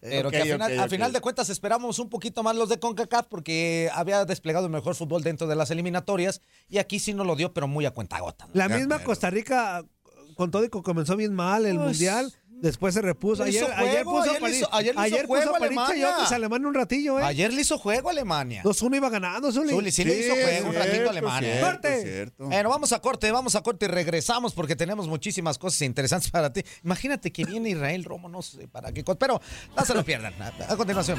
[0.00, 0.38] Pero que
[0.78, 4.66] al final, al de cuentas esperamos un poquito más los de CONCACAF porque había desplegado
[4.66, 7.84] el mejor fútbol dentro de las eliminatorias y aquí sí no lo dio, pero muy
[7.86, 8.48] a cuenta gota.
[8.54, 9.00] La misma.
[9.00, 9.84] Costa Rica,
[10.34, 12.32] con todo y que comenzó bien mal el Pues, mundial,
[12.64, 13.42] después se repuso.
[13.44, 14.94] Ayer, hizo ayer juego, puso ayer le París- hizo- ayer
[15.26, 16.06] juego puso a París Alemania.
[16.10, 17.22] Chayotes a Alemania un ratillo, ¿eh?
[17.24, 18.62] Ayer le hizo juego a Alemania.
[18.64, 19.70] 2-1 iba ganando, Zuli.
[19.70, 21.52] Zuli, sí, le hizo juego un ratito a Alemania.
[21.52, 22.02] Cierto, ¡Corte!
[22.02, 22.44] cierto.
[22.46, 26.52] Bueno, vamos a corte, vamos a corte y regresamos porque tenemos muchísimas cosas interesantes para
[26.52, 26.62] ti.
[26.82, 29.40] Imagínate que viene Israel Romo, no sé para qué pero
[29.76, 30.34] no se lo pierdan.
[30.42, 31.18] A, a continuación.